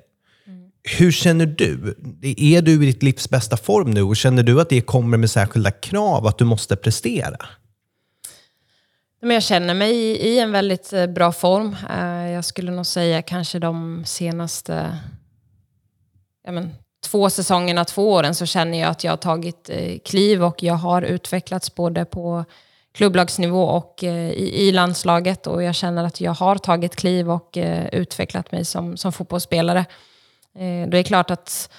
Mm. 0.47 0.71
Hur 0.99 1.13
känner 1.13 1.47
du? 1.47 1.97
Är 2.23 2.63
du 2.63 2.73
i 2.73 2.87
ditt 2.87 3.03
livs 3.03 3.31
bästa 3.31 3.57
form 3.57 3.91
nu 3.91 4.03
och 4.03 4.17
känner 4.17 4.43
du 4.43 4.61
att 4.61 4.69
det 4.69 4.81
kommer 4.81 5.19
med 5.19 5.31
särskilda 5.31 5.71
krav 5.71 6.27
att 6.27 6.39
du 6.39 6.45
måste 6.45 6.77
prestera? 6.77 7.47
jag 9.21 9.43
känner 9.43 9.75
mig 9.75 9.95
i 9.97 10.39
en 10.39 10.53
väldigt 10.53 10.93
eh, 10.93 11.07
bra 11.07 11.33
form. 11.33 11.77
Eh, 11.91 12.31
jag 12.31 12.45
skulle 12.45 12.73
nog 12.73 12.87
säga 12.87 13.23
kanske 13.23 13.59
de 13.59 14.05
senaste 14.07 14.99
ja 16.45 16.53
men, 16.53 16.71
två 17.05 17.31
säsongerna, 17.31 17.85
två 17.85 18.13
åren, 18.13 18.35
så 18.35 18.47
känner 18.47 18.81
jag 18.81 18.91
att 18.91 19.05
jag 19.05 19.13
har 19.13 19.17
tagit 19.17 19.71
eh, 19.71 19.99
kliv 20.05 20.45
och 20.45 20.63
jag 20.63 20.75
har 20.75 21.03
utvecklats 21.03 21.75
både 21.75 22.05
på 22.05 22.45
klubblagsnivå 22.93 23.65
och 23.65 24.05
eh, 24.05 24.31
i, 24.31 24.69
i, 24.69 24.73
landslaget. 24.73 25.47
Och 25.47 25.63
jag 25.63 25.75
känner 25.75 26.05
att 26.05 26.21
jag 26.21 26.33
har 26.33 26.57
tagit 26.57 26.97
kliv 26.97 27.31
och 27.31 27.59
eh, 27.59 27.87
utvecklat 27.93 28.53
mig 28.53 28.65
som, 28.65 28.97
som 28.97 29.13
fotbollsspelare. 29.13 29.85
Eh, 30.59 30.89
det 30.89 30.99
är 30.99 31.03
klart 31.03 31.31
att 31.31 31.73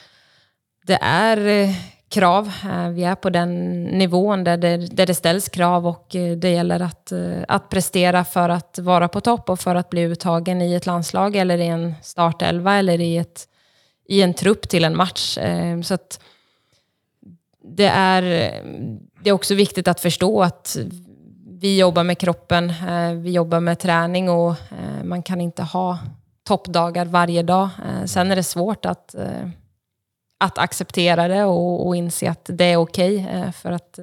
det 0.85 0.99
är 1.01 1.47
eh, 1.47 1.69
krav. 2.13 2.51
Eh, 2.63 2.89
vi 2.89 3.03
är 3.03 3.15
på 3.15 3.29
den 3.29 3.83
nivån 3.83 4.43
där 4.43 4.57
det, 4.57 4.77
där 4.77 5.05
det 5.05 5.15
ställs 5.15 5.49
krav 5.49 5.87
och 5.87 6.15
eh, 6.15 6.37
det 6.37 6.49
gäller 6.49 6.79
att, 6.79 7.11
eh, 7.11 7.43
att 7.47 7.69
prestera 7.69 8.23
för 8.23 8.49
att 8.49 8.79
vara 8.79 9.07
på 9.07 9.21
topp 9.21 9.49
och 9.49 9.59
för 9.59 9.75
att 9.75 9.89
bli 9.89 10.01
uttagen 10.01 10.61
i 10.61 10.73
ett 10.73 10.85
landslag 10.85 11.35
eller 11.35 11.57
i 11.57 11.67
en 11.67 11.93
startelva 12.01 12.75
eller 12.75 13.01
i 13.01 13.17
ett 13.17 13.47
i 14.05 14.21
en 14.21 14.33
trupp 14.33 14.69
till 14.69 14.83
en 14.83 14.97
match. 14.97 15.37
Ehm, 15.41 15.83
så 15.83 15.93
att 15.93 16.19
det 17.63 17.87
är, 17.87 18.21
det 19.21 19.29
är 19.29 19.33
också 19.33 19.55
viktigt 19.55 19.87
att 19.87 19.99
förstå 19.99 20.43
att 20.43 20.77
vi 21.63 21.79
jobbar 21.79 22.03
med 22.03 22.17
kroppen, 22.17 22.69
eh, 22.69 23.13
vi 23.13 23.31
jobbar 23.31 23.59
med 23.59 23.79
träning 23.79 24.29
och 24.29 24.51
eh, 24.51 25.03
man 25.03 25.23
kan 25.23 25.41
inte 25.41 25.63
ha 25.63 25.99
toppdagar 26.43 27.05
varje 27.05 27.43
dag. 27.43 27.69
Eh, 27.87 28.05
sen 28.05 28.31
är 28.31 28.35
det 28.35 28.43
svårt 28.43 28.85
att, 28.85 29.15
att 30.37 30.57
acceptera 30.57 31.27
det 31.27 31.43
och, 31.43 31.87
och 31.87 31.95
inse 31.95 32.29
att 32.29 32.49
det 32.53 32.65
är 32.65 32.77
okej. 32.77 33.25
Okay, 33.25 33.51
för 33.51 33.71
att 33.71 33.99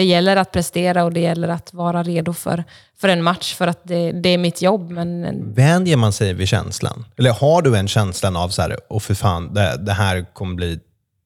det 0.00 0.04
gäller 0.04 0.36
att 0.36 0.52
prestera 0.52 1.04
och 1.04 1.12
det 1.12 1.20
gäller 1.20 1.48
att 1.48 1.74
vara 1.74 2.02
redo 2.02 2.32
för, 2.32 2.64
för 3.00 3.08
en 3.08 3.22
match, 3.22 3.54
för 3.54 3.66
att 3.66 3.80
det, 3.84 4.12
det 4.12 4.28
är 4.28 4.38
mitt 4.38 4.62
jobb. 4.62 4.90
Men... 4.90 5.54
Vänjer 5.54 5.96
man 5.96 6.12
sig 6.12 6.32
vid 6.32 6.48
känslan? 6.48 7.04
Eller 7.16 7.32
har 7.32 7.62
du 7.62 7.76
en 7.76 7.88
känslan 7.88 8.36
av 8.36 8.48
så 8.48 8.62
här, 8.62 8.76
åh 8.88 9.00
för 9.00 9.14
fan, 9.14 9.54
det, 9.54 9.76
det 9.76 9.92
här 9.92 10.34
kommer 10.34 10.54
bli 10.54 10.80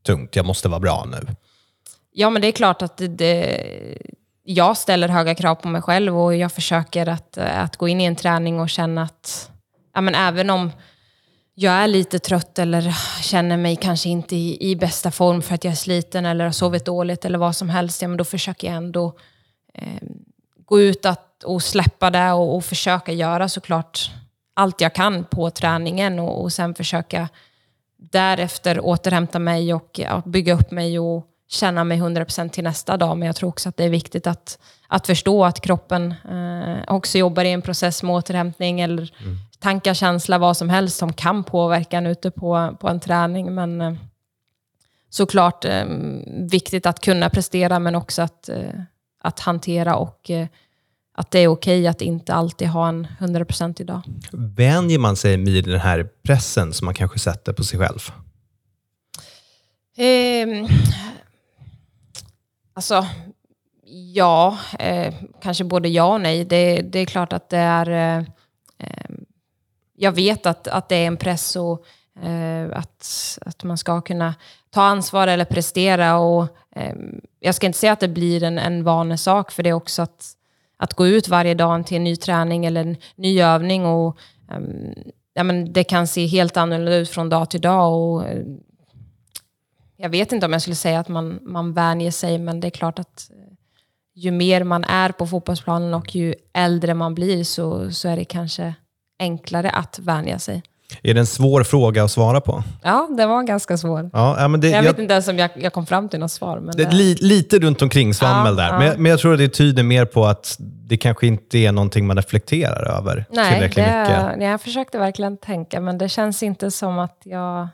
tungt, 0.06 0.36
jag 0.36 0.46
måste 0.46 0.68
vara 0.68 0.80
bra 0.80 1.06
nu? 1.10 1.34
Ja, 2.12 2.30
men 2.30 2.42
det 2.42 2.48
är 2.48 2.52
klart 2.52 2.82
att 2.82 2.96
det, 2.96 3.08
det, 3.08 3.64
jag 4.44 4.76
ställer 4.76 5.08
höga 5.08 5.34
krav 5.34 5.54
på 5.54 5.68
mig 5.68 5.82
själv 5.82 6.18
och 6.18 6.36
jag 6.36 6.52
försöker 6.52 7.08
att, 7.08 7.38
att 7.38 7.76
gå 7.76 7.88
in 7.88 8.00
i 8.00 8.04
en 8.04 8.16
träning 8.16 8.60
och 8.60 8.70
känna 8.70 9.02
att, 9.02 9.50
ja, 9.94 10.00
men 10.00 10.14
även 10.14 10.50
om 10.50 10.70
jag 11.54 11.72
är 11.72 11.88
lite 11.88 12.18
trött 12.18 12.58
eller 12.58 12.96
känner 13.22 13.56
mig 13.56 13.76
kanske 13.76 14.08
inte 14.08 14.36
i, 14.36 14.70
i, 14.70 14.76
bästa 14.76 15.10
form 15.10 15.42
för 15.42 15.54
att 15.54 15.64
jag 15.64 15.72
är 15.72 15.76
sliten 15.76 16.26
eller 16.26 16.44
har 16.44 16.52
sovit 16.52 16.84
dåligt 16.84 17.24
eller 17.24 17.38
vad 17.38 17.56
som 17.56 17.70
helst, 17.70 18.02
ja, 18.02 18.08
men 18.08 18.16
då 18.16 18.24
försöker 18.24 18.66
jag 18.66 18.76
ändå 18.76 19.12
eh, 19.74 20.02
gå 20.64 20.80
ut 20.80 21.06
att, 21.06 21.44
och 21.44 21.62
släppa 21.62 22.10
det 22.10 22.32
och, 22.32 22.56
och, 22.56 22.64
försöka 22.64 23.12
göra 23.12 23.48
såklart 23.48 24.10
allt 24.54 24.80
jag 24.80 24.94
kan 24.94 25.24
på 25.24 25.50
träningen 25.50 26.18
och, 26.18 26.42
och 26.42 26.52
sen 26.52 26.74
försöka 26.74 27.28
därefter 27.96 28.86
återhämta 28.86 29.38
mig 29.38 29.74
och 29.74 29.90
ja, 29.92 30.22
bygga 30.26 30.54
upp 30.54 30.70
mig 30.70 30.98
och 30.98 31.26
känna 31.48 31.84
mig 31.84 32.00
100% 32.00 32.48
till 32.48 32.64
nästa 32.64 32.96
dag. 32.96 33.16
Men 33.16 33.26
jag 33.26 33.36
tror 33.36 33.48
också 33.48 33.68
att 33.68 33.76
det 33.76 33.84
är 33.84 33.90
viktigt 33.90 34.26
att, 34.26 34.58
att 34.88 35.06
förstå 35.06 35.44
att 35.44 35.60
kroppen 35.60 36.14
eh, 36.30 36.94
också 36.94 37.18
jobbar 37.18 37.44
i 37.44 37.52
en 37.52 37.62
process 37.62 38.02
med 38.02 38.14
återhämtning 38.14 38.80
eller 38.80 39.12
mm 39.22 39.38
tankar, 39.64 39.94
känsla, 39.94 40.38
vad 40.38 40.56
som 40.56 40.68
helst 40.68 40.96
som 40.96 41.12
kan 41.12 41.44
påverka 41.44 41.98
en 41.98 42.06
ute 42.06 42.30
på, 42.30 42.76
på 42.80 42.88
en 42.88 43.00
träning. 43.00 43.54
Men 43.54 43.80
eh, 43.80 43.94
såklart 45.10 45.64
eh, 45.64 45.84
viktigt 46.50 46.86
att 46.86 47.00
kunna 47.00 47.30
prestera 47.30 47.78
men 47.78 47.94
också 47.94 48.22
att, 48.22 48.48
eh, 48.48 48.80
att 49.22 49.40
hantera 49.40 49.96
och 49.96 50.30
att 51.14 51.30
det 51.30 51.38
är 51.38 51.48
okej 51.48 51.86
att 51.86 52.02
inte 52.02 52.34
alltid 52.34 52.68
ha 52.68 52.88
en 52.88 53.06
100% 53.18 53.82
idag. 53.82 54.02
Vänjer 54.32 54.98
man 54.98 55.16
sig 55.16 55.36
med 55.36 55.64
den 55.64 55.80
här 55.80 56.08
pressen 56.22 56.72
som 56.72 56.84
man 56.84 56.94
kanske 56.94 57.18
sätter 57.18 57.52
på 57.52 57.64
sig 57.64 57.78
själv? 57.78 58.00
Eh, 59.96 60.70
alltså, 62.74 63.06
ja, 64.14 64.58
eh, 64.78 65.14
kanske 65.42 65.64
både 65.64 65.88
ja 65.88 66.14
och 66.14 66.20
nej. 66.20 66.44
Det, 66.44 66.82
det 66.82 66.98
är 66.98 67.06
klart 67.06 67.32
att 67.32 67.50
det 67.50 67.58
är 67.58 68.18
eh, 68.18 68.24
jag 69.96 70.12
vet 70.12 70.46
att, 70.46 70.68
att 70.68 70.88
det 70.88 70.96
är 70.96 71.06
en 71.06 71.16
press 71.16 71.56
och 71.56 71.84
eh, 72.22 72.78
att, 72.78 73.38
att 73.40 73.64
man 73.64 73.78
ska 73.78 74.00
kunna 74.00 74.34
ta 74.70 74.82
ansvar 74.82 75.28
eller 75.28 75.44
prestera. 75.44 76.18
Och, 76.18 76.48
eh, 76.76 76.94
jag 77.40 77.54
ska 77.54 77.66
inte 77.66 77.78
säga 77.78 77.92
att 77.92 78.00
det 78.00 78.08
blir 78.08 78.42
en, 78.42 78.58
en 78.58 78.84
vanesak, 78.84 79.50
för 79.50 79.62
det 79.62 79.68
är 79.70 79.74
också 79.74 80.02
att, 80.02 80.26
att 80.76 80.94
gå 80.94 81.06
ut 81.06 81.28
varje 81.28 81.54
dag 81.54 81.86
till 81.86 81.96
en 81.96 82.04
ny 82.04 82.16
träning 82.16 82.66
eller 82.66 82.80
en 82.80 82.96
ny 83.16 83.40
övning. 83.40 83.86
Och, 83.86 84.18
eh, 84.50 84.60
ja, 85.34 85.42
men 85.42 85.72
det 85.72 85.84
kan 85.84 86.06
se 86.06 86.26
helt 86.26 86.56
annorlunda 86.56 86.96
ut 86.96 87.10
från 87.10 87.28
dag 87.28 87.50
till 87.50 87.60
dag. 87.60 87.92
Och, 87.92 88.24
eh, 88.24 88.44
jag 89.96 90.08
vet 90.08 90.32
inte 90.32 90.46
om 90.46 90.52
jag 90.52 90.62
skulle 90.62 90.76
säga 90.76 91.00
att 91.00 91.08
man, 91.08 91.38
man 91.42 91.72
vänjer 91.72 92.10
sig, 92.10 92.38
men 92.38 92.60
det 92.60 92.68
är 92.68 92.70
klart 92.70 92.98
att 92.98 93.30
eh, 93.30 93.52
ju 94.14 94.30
mer 94.30 94.64
man 94.64 94.84
är 94.84 95.12
på 95.12 95.26
fotbollsplanen 95.26 95.94
och 95.94 96.14
ju 96.14 96.34
äldre 96.52 96.94
man 96.94 97.14
blir 97.14 97.44
så, 97.44 97.90
så 97.90 98.08
är 98.08 98.16
det 98.16 98.24
kanske 98.24 98.74
enklare 99.24 99.70
att 99.70 99.98
vänja 100.02 100.38
sig. 100.38 100.62
Är 101.02 101.14
det 101.14 101.20
en 101.20 101.26
svår 101.26 101.62
fråga 101.64 102.04
att 102.04 102.10
svara 102.10 102.40
på? 102.40 102.62
Ja, 102.82 103.08
det 103.16 103.26
var 103.26 103.42
ganska 103.42 103.76
svår. 103.78 104.10
Ja, 104.12 104.48
men 104.48 104.60
det, 104.60 104.68
Jag 104.68 104.78
jag, 104.78 104.82
vet 104.92 104.98
inte 104.98 105.12
ens 105.12 105.28
om 105.28 105.38
jag, 105.38 105.50
jag 105.56 105.72
kom 105.72 105.86
fram 105.86 106.08
till 106.08 106.20
något 106.20 106.32
svar. 106.32 106.60
Men 106.60 106.76
det 106.76 106.84
det, 106.84 106.92
li, 106.92 107.14
lite 107.20 107.58
runt 107.58 107.82
omkring 107.82 108.14
svammel 108.14 108.56
Ja, 108.58 108.62
där. 108.62 108.72
ja. 108.72 108.78
Men, 108.78 109.02
men 109.02 109.10
jag 109.10 109.20
tror 109.20 109.32
att 109.32 109.38
det 109.38 109.48
tyder 109.48 109.82
mer 109.82 110.04
på 110.04 110.26
att 110.26 110.56
det 110.58 110.96
kanske 110.96 111.26
inte 111.26 111.58
är 111.58 111.72
någonting 111.72 112.06
man 112.06 112.16
reflekterar 112.16 112.98
över 112.98 113.24
nej, 113.30 113.52
tillräckligt 113.52 113.86
mycket. 113.86 114.06
det, 114.08 114.34
nej, 114.38 114.48
jag 114.48 114.60
försökte 114.60 114.98
verkligen 114.98 115.36
tänka, 115.36 115.80
men 115.80 115.98
det 115.98 116.08
känns 116.08 116.42
inte 116.42 116.70
som 116.70 116.98
att 116.98 117.18
jag... 117.24 117.68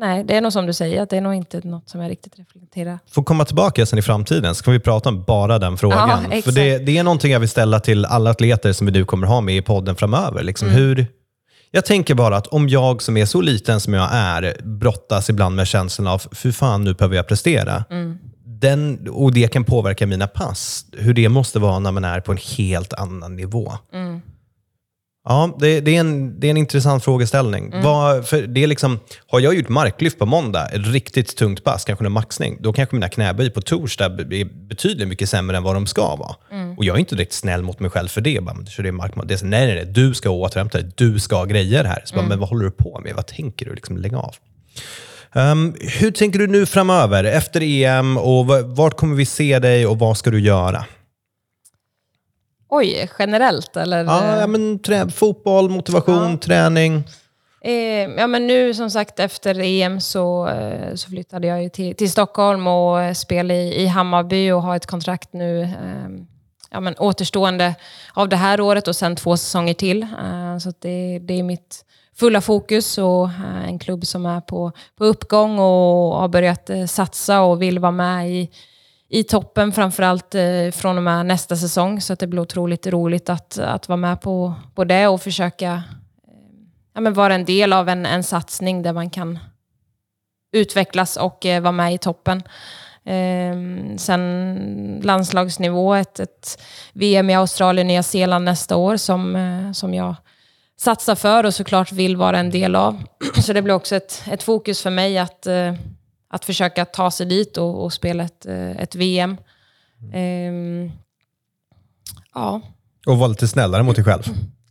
Nej, 0.00 0.24
det 0.24 0.36
är 0.36 0.40
nog 0.40 0.52
som 0.52 0.66
du 0.66 0.72
säger, 0.72 1.02
att 1.02 1.10
det 1.10 1.16
är 1.16 1.20
nog 1.20 1.34
inte 1.34 1.60
något 1.64 1.88
som 1.88 2.00
jag 2.00 2.10
riktigt 2.10 2.38
reflekterar. 2.38 2.98
Får 3.10 3.22
komma 3.22 3.44
tillbaka 3.44 3.86
sen 3.86 3.98
i 3.98 4.02
framtiden 4.02 4.54
så 4.54 4.64
kan 4.64 4.72
vi 4.72 4.80
prata 4.80 5.08
om 5.08 5.24
bara 5.24 5.58
den 5.58 5.76
frågan. 5.76 6.24
Ja. 6.30 6.42
För 6.42 6.52
det, 6.52 6.78
det 6.78 6.98
är 6.98 7.02
någonting 7.02 7.32
jag 7.32 7.40
vill 7.40 7.48
ställa 7.48 7.80
till 7.80 8.04
alla 8.04 8.30
atleter 8.30 8.72
som 8.72 8.86
du 8.86 9.04
kommer 9.04 9.26
ha 9.26 9.40
med 9.40 9.56
i 9.56 9.62
podden 9.62 9.96
framöver. 9.96 10.42
Liksom 10.42 10.68
Mm. 10.68 10.80
hur, 10.80 11.06
jag 11.70 11.84
tänker 11.84 12.14
bara 12.14 12.36
att 12.36 12.46
om 12.46 12.68
jag 12.68 13.02
som 13.02 13.16
är 13.16 13.26
så 13.26 13.40
liten 13.40 13.80
som 13.80 13.94
jag 13.94 14.08
är 14.12 14.56
brottas 14.64 15.30
ibland 15.30 15.56
med 15.56 15.66
känslan 15.66 16.06
av 16.06 16.22
för 16.32 16.52
fan 16.52 16.84
nu 16.84 16.94
behöver 16.94 17.16
jag 17.16 17.28
prestera. 17.28 17.84
Mm. 17.90 18.18
Den, 18.44 19.08
och 19.10 19.32
det 19.32 19.52
kan 19.52 19.64
påverka 19.64 20.06
mina 20.06 20.26
pass. 20.26 20.84
Hur 20.92 21.14
det 21.14 21.28
måste 21.28 21.58
vara 21.58 21.78
när 21.78 21.92
man 21.92 22.04
är 22.04 22.20
på 22.20 22.32
en 22.32 22.38
helt 22.56 22.92
annan 22.92 23.36
nivå. 23.36 23.72
Mm. 23.94 24.20
Ja, 25.24 25.56
det, 25.60 25.80
det, 25.80 25.96
är 25.96 26.00
en, 26.00 26.40
det 26.40 26.46
är 26.46 26.50
en 26.50 26.56
intressant 26.56 27.04
frågeställning. 27.04 27.66
Mm. 27.66 27.82
Vad, 27.84 28.26
för 28.28 28.42
det 28.42 28.62
är 28.62 28.66
liksom, 28.66 29.00
har 29.26 29.40
jag 29.40 29.54
gjort 29.54 29.68
marklyft 29.68 30.18
på 30.18 30.26
måndag, 30.26 30.66
ett 30.68 30.86
riktigt 30.86 31.36
tungt 31.36 31.64
pass, 31.64 31.84
kanske 31.84 32.04
en 32.06 32.12
maxning, 32.12 32.58
då 32.60 32.72
kanske 32.72 32.96
mina 32.96 33.08
knäböj 33.08 33.50
på 33.50 33.60
torsdag 33.60 34.04
är 34.04 34.66
betydligt 34.68 35.08
mycket 35.08 35.28
sämre 35.28 35.56
än 35.56 35.62
vad 35.62 35.74
de 35.76 35.86
ska 35.86 36.16
vara. 36.16 36.34
Mm. 36.52 36.78
Och 36.78 36.84
jag 36.84 36.94
är 36.96 37.00
inte 37.00 37.14
direkt 37.14 37.32
snäll 37.32 37.62
mot 37.62 37.80
mig 37.80 37.90
själv 37.90 38.08
för 38.08 38.20
det. 38.20 38.40
Bara, 38.42 38.66
kör 38.66 38.82
det 38.82 38.92
mark, 38.92 39.12
det 39.24 39.34
är 39.34 39.38
så, 39.38 39.46
nej, 39.46 39.66
nej, 39.66 39.74
nej, 39.74 39.84
du 39.86 40.14
ska 40.14 40.30
återhämta 40.30 40.78
dig, 40.78 40.90
du 40.94 41.18
ska 41.20 41.36
ha 41.36 41.44
grejer 41.44 41.84
här. 41.84 42.02
Så 42.04 42.14
bara, 42.14 42.20
Mm. 42.20 42.28
men 42.28 42.38
vad 42.38 42.48
håller 42.48 42.64
du 42.64 42.70
på 42.70 43.00
med? 43.04 43.14
Vad 43.14 43.26
tänker 43.26 43.66
du? 43.66 43.74
Liksom, 43.74 43.96
lägg 43.96 44.14
av. 44.14 44.34
Ehm, 45.34 45.74
hur 45.80 46.10
tänker 46.10 46.38
du 46.38 46.46
nu 46.46 46.66
framöver, 46.66 47.24
efter 47.24 47.60
EM? 47.62 48.16
och 48.18 48.46
Vart 48.64 48.96
kommer 48.96 49.16
vi 49.16 49.26
se 49.26 49.58
dig 49.58 49.86
och 49.86 49.98
vad 49.98 50.16
ska 50.18 50.30
du 50.30 50.40
göra? 50.40 50.84
Oj, 52.70 53.08
generellt 53.18 53.76
eller? 53.76 54.04
Ja, 54.04 54.40
ja, 54.40 54.46
men, 54.46 54.78
trä, 54.78 55.08
fotboll, 55.08 55.68
motivation, 55.70 56.30
Ja. 56.30 56.36
träning. 56.38 57.02
Eh, 57.64 57.72
ja, 58.18 58.26
men 58.26 58.46
nu 58.46 58.74
som 58.74 58.90
sagt 58.90 59.20
efter 59.20 59.60
EM 59.60 60.00
så, 60.00 60.48
eh, 60.48 60.94
så 60.94 61.08
flyttade 61.10 61.46
jag 61.46 61.72
till, 61.72 61.96
till 61.96 62.10
Stockholm 62.10 62.66
och 62.66 63.02
eh, 63.02 63.12
spelar 63.14 63.54
i, 63.54 63.74
i 63.82 63.86
Hammarby 63.86 64.50
och 64.50 64.62
har 64.62 64.76
ett 64.76 64.86
kontrakt 64.86 65.32
nu 65.32 65.62
eh, 65.62 66.24
ja, 66.70 66.80
men 66.80 66.94
återstående 66.98 67.74
av 68.14 68.28
det 68.28 68.36
här 68.36 68.60
året 68.60 68.88
och 68.88 68.96
sen 68.96 69.16
två 69.16 69.36
säsonger 69.36 69.74
till. 69.74 70.06
Så 70.62 70.72
det, 70.78 71.18
det 71.18 71.38
är 71.38 71.42
mitt 71.42 71.84
fulla 72.16 72.40
fokus 72.40 72.98
och 72.98 73.28
en 73.68 73.78
klubb 73.78 74.06
som 74.06 74.26
är 74.26 74.40
på, 74.40 74.72
på 74.98 75.04
uppgång 75.04 75.58
och 75.58 76.16
har 76.20 76.28
börjat 76.28 76.70
satsa 76.86 77.40
och 77.40 77.62
vill 77.62 77.78
vara 77.78 77.92
med 77.92 78.30
i, 78.30 78.50
i 79.12 79.24
toppen, 79.24 79.72
framförallt 79.72 80.34
eh, 80.34 80.70
från 80.72 80.96
och 80.96 81.02
med 81.02 81.26
nästa 81.26 81.56
säsong. 81.56 82.00
Så 82.00 82.12
att 82.12 82.18
det 82.18 82.26
blir 82.26 82.40
otroligt 82.40 82.86
roligt 82.86 83.28
att, 83.28 83.58
att 83.58 83.88
vara 83.88 83.96
med 83.96 84.20
på, 84.20 84.54
på 84.74 84.84
det 84.84 85.06
och 85.06 85.22
försöka 85.22 85.72
eh, 85.72 86.34
ja, 86.94 87.00
men 87.00 87.14
vara 87.14 87.34
en 87.34 87.44
del 87.44 87.72
av 87.72 87.88
en, 87.88 88.06
en 88.06 88.24
satsning 88.24 88.82
där 88.82 88.92
man 88.92 89.10
kan 89.10 89.38
utvecklas 90.52 91.16
och 91.16 91.46
eh, 91.46 91.62
vara 91.62 91.72
med 91.72 91.94
i 91.94 91.98
toppen. 91.98 92.42
Eh, 93.04 93.56
sen 93.96 95.00
landslagsnivå, 95.04 95.94
ett, 95.94 96.20
ett 96.20 96.62
VM 96.92 97.30
i 97.30 97.34
Australien, 97.34 97.86
Nya 97.86 98.02
Zeeland 98.02 98.44
nästa 98.44 98.76
år 98.76 98.96
som, 98.96 99.36
eh, 99.36 99.72
som 99.72 99.94
jag 99.94 100.14
satsar 100.80 101.14
för 101.14 101.46
och 101.46 101.54
såklart 101.54 101.92
vill 101.92 102.16
vara 102.16 102.38
en 102.38 102.50
del 102.50 102.76
av. 102.76 103.02
Så 103.42 103.52
det 103.52 103.62
blir 103.62 103.74
också 103.74 103.96
ett, 103.96 104.22
ett 104.30 104.42
fokus 104.42 104.82
för 104.82 104.90
mig 104.90 105.18
att, 105.18 105.46
eh, 105.46 105.74
att 106.30 106.44
försöka 106.44 106.84
ta 106.84 107.10
sig 107.10 107.26
dit 107.26 107.56
och, 107.56 107.84
och 107.84 107.92
spela 107.92 108.24
ett, 108.24 108.46
eh, 108.46 108.70
ett 108.70 108.94
VM. 108.94 109.36
Eh, 110.12 110.92
ja. 112.34 112.60
Och 113.06 113.18
vara 113.18 113.28
lite 113.28 113.48
snällare 113.48 113.82
mot 113.82 113.96
dig 113.96 114.04
själv. 114.04 114.22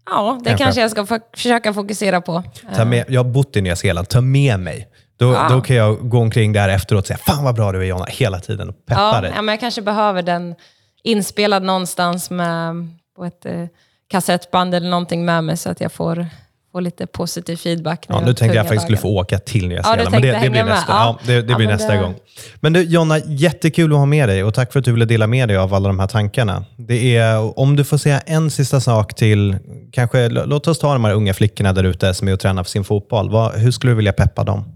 ja, 0.05 0.39
det 0.43 0.49
Kanske. 0.49 0.63
kanske 0.63 0.81
jag 0.81 0.91
ska 0.91 1.19
försöka 1.33 1.73
fokusera 1.73 2.21
på. 2.21 2.43
Ta 2.75 2.85
med, 2.85 3.05
jag 3.09 3.23
har 3.23 3.31
bott 3.31 3.55
i 3.55 3.61
Nya 3.61 3.75
Zeeland, 3.75 4.09
ta 4.09 4.21
med 4.21 4.59
mig. 4.59 4.87
Då, 5.17 5.33
Ja. 5.33 5.47
då 5.49 5.61
kan 5.61 5.75
jag 5.75 6.09
gå 6.09 6.19
omkring 6.19 6.53
där 6.53 6.69
efteråt 6.69 7.01
och 7.03 7.07
säga 7.07 7.17
“Fan 7.17 7.43
vad 7.43 7.55
bra 7.55 7.71
du 7.71 7.79
är 7.79 7.83
Jonna” 7.85 8.05
hela 8.09 8.39
tiden 8.39 8.69
och 8.69 8.85
peppa 8.85 9.01
Ja, 9.01 9.21
dig. 9.21 9.31
ja, 9.35 9.41
men 9.41 9.53
jag 9.53 9.59
kanske 9.59 9.81
behöver 9.81 10.21
den 10.21 10.55
inspelad 11.03 11.63
någonstans 11.63 12.29
med, 12.29 12.75
på 13.15 13.25
ett 13.25 13.45
eh, 13.45 13.65
kassettband 14.07 14.75
eller 14.75 14.89
någonting 14.89 15.25
med 15.25 15.43
mig 15.43 15.57
så 15.57 15.69
att 15.69 15.81
jag 15.81 15.91
får, 15.91 16.27
får 16.71 16.81
lite 16.81 17.07
positiv 17.07 17.55
feedback. 17.55 18.05
Ja, 18.09 18.15
jag 18.15 18.21
nu 18.25 18.25
tänkte 18.33 18.45
jag 18.45 18.53
tunga 18.53 18.63
faktiskt 18.63 18.83
skulle 18.83 18.97
få 18.97 19.07
åka 19.09 19.39
till 19.39 19.67
Nya 19.67 19.77
Ja, 19.77 19.83
Zeeland. 19.83 20.07
du 20.07 20.11
men 20.11 20.21
det, 20.21 20.27
det 20.27 20.39
blir 20.39 20.39
hänga 20.49 20.65
med. 20.65 20.65
nästa, 20.75 20.91
Ja. 20.91 21.17
ja. 21.21 21.27
det, 21.33 21.41
det 21.41 21.51
Ja, 21.51 21.57
blir 21.57 21.67
men 21.67 21.75
nästa 21.77 21.93
det- 21.93 21.99
gång. 22.01 22.15
Men 22.59 22.73
du 22.73 22.81
Jonna, 22.83 23.17
jättekul 23.17 23.91
att 23.91 23.97
ha 23.97 24.05
med 24.05 24.29
dig 24.29 24.43
och 24.43 24.53
tack 24.53 24.71
för 24.73 24.79
att 24.79 24.85
du 24.85 24.91
ville 24.91 25.05
dela 25.05 25.27
med 25.27 25.47
dig 25.47 25.57
av 25.57 25.73
alla 25.73 25.87
de 25.87 25.99
här 25.99 26.07
tankarna. 26.07 26.65
Det 26.77 27.17
är, 27.17 27.59
om 27.59 27.75
du 27.75 27.83
får 27.83 27.97
säga 27.97 28.19
en 28.19 28.51
sista 28.51 28.79
sak 28.81 29.15
till, 29.15 29.57
kanske, 29.91 30.29
låt 30.29 30.67
oss 30.67 30.79
ta 30.79 30.93
de 30.93 31.03
här 31.05 31.13
unga 31.13 31.33
flickorna 31.33 31.73
där 31.73 31.83
ute 31.83 32.13
som 32.13 32.27
är 32.27 32.33
och 32.33 32.39
tränar 32.39 32.63
för 32.63 32.69
sin 32.71 32.83
fotboll. 32.83 33.29
Vad, 33.29 33.53
hur 33.55 33.71
skulle 33.71 33.91
du 33.91 33.95
vilja 33.95 34.13
peppa 34.13 34.43
dem? 34.43 34.75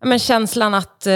Ja, 0.00 0.06
men 0.08 0.18
känslan 0.18 0.74
att 0.74 1.06
eh, 1.06 1.12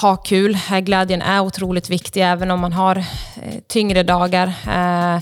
ha 0.00 0.16
kul, 0.16 0.58
glädjen 0.82 1.22
är 1.22 1.40
otroligt 1.40 1.90
viktig 1.90 2.22
även 2.22 2.50
om 2.50 2.60
man 2.60 2.72
har 2.72 2.96
eh, 2.96 3.60
tyngre 3.68 4.02
dagar. 4.02 4.46
Eh, 4.66 5.14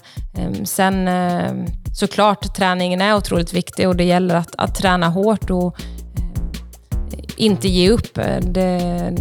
ehm, 0.42 0.66
sen 0.66 1.08
eh, 1.08 1.52
såklart, 1.94 2.54
träningen 2.54 3.00
är 3.00 3.16
otroligt 3.16 3.52
viktig 3.52 3.88
och 3.88 3.96
det 3.96 4.04
gäller 4.04 4.34
att, 4.34 4.54
att 4.56 4.74
träna 4.74 5.08
hårt 5.08 5.50
och 5.50 5.76
inte 7.36 7.68
ge 7.68 7.90
upp. 7.90 8.18
Det, 8.40 9.12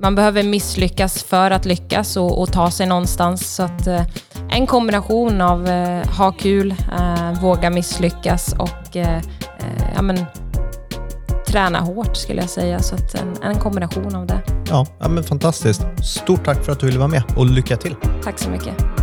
man 0.00 0.14
behöver 0.14 0.42
misslyckas 0.42 1.22
för 1.22 1.50
att 1.50 1.64
lyckas 1.64 2.16
och, 2.16 2.40
och 2.40 2.52
ta 2.52 2.70
sig 2.70 2.86
någonstans. 2.86 3.54
Så 3.54 3.62
att, 3.62 3.88
en 4.50 4.66
kombination 4.66 5.40
av 5.40 5.68
ha 6.16 6.32
kul, 6.32 6.74
våga 7.40 7.70
misslyckas 7.70 8.54
och 8.58 8.96
ja, 9.94 10.02
men, 10.02 10.26
träna 11.52 11.80
hårt 11.80 12.16
skulle 12.16 12.40
jag 12.40 12.50
säga. 12.50 12.78
Så 12.78 12.94
att 12.94 13.14
en, 13.14 13.42
en 13.42 13.58
kombination 13.58 14.14
av 14.14 14.26
det. 14.26 14.42
Ja, 14.68 14.86
ja 14.98 15.08
men 15.08 15.24
fantastiskt. 15.24 15.82
Stort 16.04 16.44
tack 16.44 16.64
för 16.64 16.72
att 16.72 16.80
du 16.80 16.86
ville 16.86 16.98
vara 16.98 17.08
med 17.08 17.22
och 17.36 17.46
lycka 17.46 17.76
till. 17.76 17.94
Tack 18.24 18.38
så 18.38 18.50
mycket. 18.50 19.01